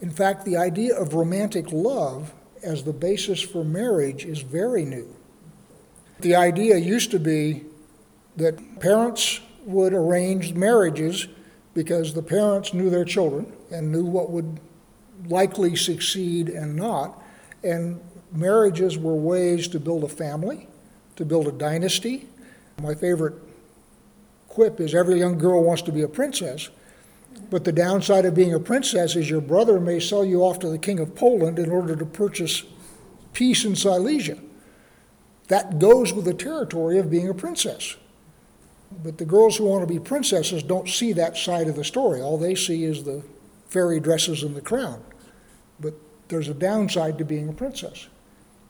In 0.00 0.10
fact, 0.10 0.44
the 0.44 0.56
idea 0.56 0.98
of 0.98 1.14
romantic 1.14 1.70
love 1.70 2.34
as 2.64 2.82
the 2.82 2.92
basis 2.92 3.40
for 3.40 3.64
marriage 3.64 4.24
is 4.24 4.40
very 4.40 4.84
new. 4.84 5.14
The 6.20 6.34
idea 6.34 6.76
used 6.76 7.12
to 7.12 7.20
be 7.20 7.64
that 8.36 8.80
parents 8.80 9.40
would 9.64 9.94
arrange 9.94 10.54
marriages 10.54 11.28
because 11.78 12.12
the 12.12 12.22
parents 12.22 12.74
knew 12.74 12.90
their 12.90 13.04
children 13.04 13.52
and 13.70 13.92
knew 13.92 14.04
what 14.04 14.30
would 14.30 14.58
likely 15.28 15.76
succeed 15.76 16.48
and 16.48 16.74
not. 16.74 17.22
And 17.62 18.00
marriages 18.32 18.98
were 18.98 19.14
ways 19.14 19.68
to 19.68 19.78
build 19.78 20.02
a 20.02 20.08
family, 20.08 20.66
to 21.14 21.24
build 21.24 21.46
a 21.46 21.52
dynasty. 21.52 22.26
My 22.82 22.96
favorite 22.96 23.34
quip 24.48 24.80
is 24.80 24.92
every 24.92 25.20
young 25.20 25.38
girl 25.38 25.62
wants 25.62 25.82
to 25.82 25.92
be 25.92 26.02
a 26.02 26.08
princess. 26.08 26.68
But 27.48 27.62
the 27.62 27.70
downside 27.70 28.24
of 28.24 28.34
being 28.34 28.54
a 28.54 28.58
princess 28.58 29.14
is 29.14 29.30
your 29.30 29.40
brother 29.40 29.78
may 29.78 30.00
sell 30.00 30.24
you 30.24 30.42
off 30.42 30.58
to 30.58 30.68
the 30.68 30.78
king 30.78 30.98
of 30.98 31.14
Poland 31.14 31.60
in 31.60 31.70
order 31.70 31.94
to 31.94 32.04
purchase 32.04 32.64
peace 33.34 33.64
in 33.64 33.76
Silesia. 33.76 34.38
That 35.46 35.78
goes 35.78 36.12
with 36.12 36.24
the 36.24 36.34
territory 36.34 36.98
of 36.98 37.08
being 37.08 37.28
a 37.28 37.34
princess. 37.34 37.94
But 38.90 39.18
the 39.18 39.24
girls 39.24 39.56
who 39.56 39.64
want 39.64 39.86
to 39.86 39.92
be 39.92 40.00
princesses 40.00 40.62
don't 40.62 40.88
see 40.88 41.12
that 41.12 41.36
side 41.36 41.68
of 41.68 41.76
the 41.76 41.84
story. 41.84 42.20
All 42.20 42.38
they 42.38 42.54
see 42.54 42.84
is 42.84 43.04
the 43.04 43.22
fairy 43.68 44.00
dresses 44.00 44.42
and 44.42 44.56
the 44.56 44.60
crown. 44.60 45.02
But 45.78 45.94
there's 46.28 46.48
a 46.48 46.54
downside 46.54 47.18
to 47.18 47.24
being 47.24 47.48
a 47.48 47.52
princess. 47.52 48.08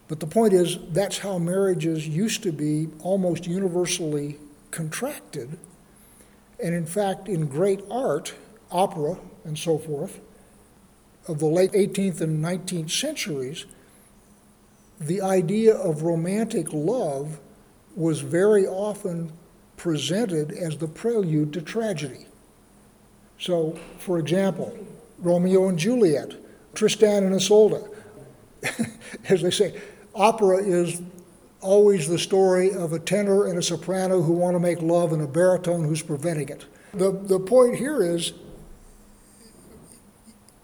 But 0.08 0.20
the 0.20 0.26
point 0.26 0.54
is, 0.54 0.78
that's 0.90 1.18
how 1.18 1.38
marriages 1.38 2.08
used 2.08 2.42
to 2.42 2.52
be 2.52 2.88
almost 3.00 3.46
universally 3.46 4.38
contracted. 4.70 5.58
And 6.62 6.74
in 6.74 6.86
fact, 6.86 7.28
in 7.28 7.46
great 7.46 7.82
art, 7.90 8.34
opera 8.70 9.18
and 9.44 9.56
so 9.56 9.78
forth, 9.78 10.20
of 11.28 11.38
the 11.38 11.46
late 11.46 11.72
18th 11.72 12.20
and 12.20 12.42
19th 12.42 12.90
centuries, 12.90 13.66
the 14.98 15.20
idea 15.20 15.74
of 15.74 16.02
romantic 16.02 16.72
love 16.72 17.38
was 17.94 18.20
very 18.20 18.66
often 18.66 19.32
presented 19.78 20.52
as 20.52 20.76
the 20.76 20.88
prelude 20.88 21.52
to 21.54 21.62
tragedy. 21.62 22.26
So, 23.38 23.78
for 23.98 24.18
example, 24.18 24.76
Romeo 25.18 25.68
and 25.68 25.78
Juliet, 25.78 26.34
Tristan 26.74 27.24
and 27.24 27.34
Isolde. 27.34 27.88
as 29.28 29.40
they 29.40 29.50
say, 29.50 29.80
opera 30.14 30.58
is 30.58 31.00
always 31.60 32.08
the 32.08 32.18
story 32.18 32.72
of 32.72 32.92
a 32.92 32.98
tenor 32.98 33.46
and 33.46 33.58
a 33.58 33.62
soprano 33.62 34.20
who 34.20 34.32
want 34.32 34.54
to 34.54 34.60
make 34.60 34.82
love 34.82 35.12
and 35.12 35.22
a 35.22 35.26
baritone 35.26 35.84
who's 35.84 36.02
preventing 36.02 36.48
it. 36.48 36.66
The, 36.92 37.12
the 37.12 37.40
point 37.40 37.76
here 37.76 38.02
is 38.02 38.32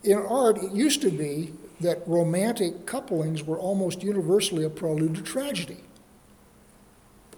in 0.03 0.19
art, 0.19 0.59
it 0.59 0.73
used 0.73 1.03
to 1.03 1.11
be 1.11 1.53
that 1.81 2.07
romantic 2.07 2.87
couplings 2.87 3.43
were 3.43 3.59
almost 3.59 4.03
universally 4.03 4.65
a 4.65 4.71
prelude 4.71 5.15
to 5.17 5.23
tragedy 5.23 5.79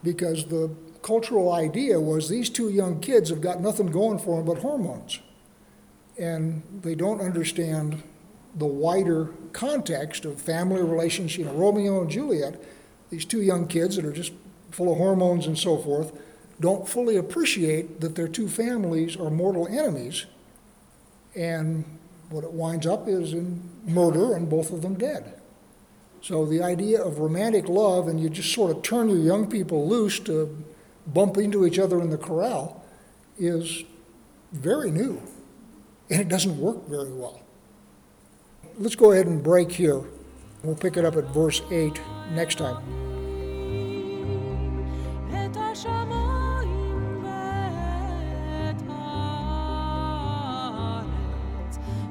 because 0.03 0.47
the 0.47 0.71
cultural 1.03 1.53
idea 1.53 2.01
was 2.01 2.29
these 2.29 2.51
two 2.51 2.69
young 2.69 3.01
kids 3.01 3.31
have 3.31 3.41
got 3.41 3.61
nothing 3.61 3.87
going 3.87 4.19
for 4.19 4.37
them 4.37 4.47
but 4.47 4.63
hormones. 4.63 5.21
And 6.19 6.63
they 6.83 6.95
don't 6.95 7.21
understand 7.21 8.03
the 8.55 8.67
wider 8.67 9.31
context 9.53 10.25
of 10.25 10.41
family 10.41 10.83
relations. 10.83 11.37
You 11.37 11.45
know, 11.45 11.53
Romeo 11.53 12.01
and 12.01 12.11
Juliet, 12.11 12.61
these 13.11 13.25
two 13.25 13.43
young 13.43 13.67
kids 13.67 13.97
that 13.97 14.05
are 14.05 14.13
just 14.13 14.33
full 14.71 14.91
of 14.91 14.99
hormones 14.99 15.47
and 15.47 15.59
so 15.59 15.77
forth, 15.77 16.13
don't 16.59 16.89
fully 16.89 17.17
appreciate 17.17 18.01
that 18.01 18.15
their 18.15 18.29
two 18.29 18.49
families 18.49 19.17
are 19.17 19.31
mortal 19.31 19.69
enemies. 19.69 20.27
And 21.35 21.85
what 22.31 22.45
it 22.45 22.53
winds 22.53 22.87
up 22.87 23.09
is 23.09 23.33
in 23.33 23.63
murder 23.85 24.35
and 24.35 24.49
both 24.49 24.73
of 24.73 24.83
them 24.83 24.95
dead. 24.95 25.35
So 26.23 26.45
the 26.45 26.63
idea 26.63 27.01
of 27.01 27.19
romantic 27.19 27.69
love, 27.69 28.09
and 28.09 28.19
you 28.19 28.29
just 28.29 28.53
sort 28.53 28.75
of 28.75 28.83
turn 28.83 29.09
your 29.09 29.19
young 29.19 29.49
people 29.49 29.87
loose 29.87 30.19
to 30.21 30.65
bump 31.07 31.37
into 31.39 31.67
each 31.67 31.79
other 31.79 32.01
in 32.01 32.11
the 32.11 32.19
corral, 32.19 32.85
is 33.39 33.85
very 34.53 34.91
new. 34.91 35.23
And 36.11 36.21
it 36.21 36.29
doesn't 36.29 36.59
work 36.59 36.87
very 36.89 37.13
well. 37.13 37.41
Let's 38.79 38.95
go 38.95 39.13
ahead 39.13 39.27
and 39.27 39.43
break 39.43 39.73
here. 39.73 40.03
We'll 40.63 40.77
pick 40.77 40.97
it 40.97 41.05
up 41.05 41.17
at 41.17 41.25
verse 41.33 41.63
8 41.71 42.01
next 42.35 42.59
time. 42.59 43.06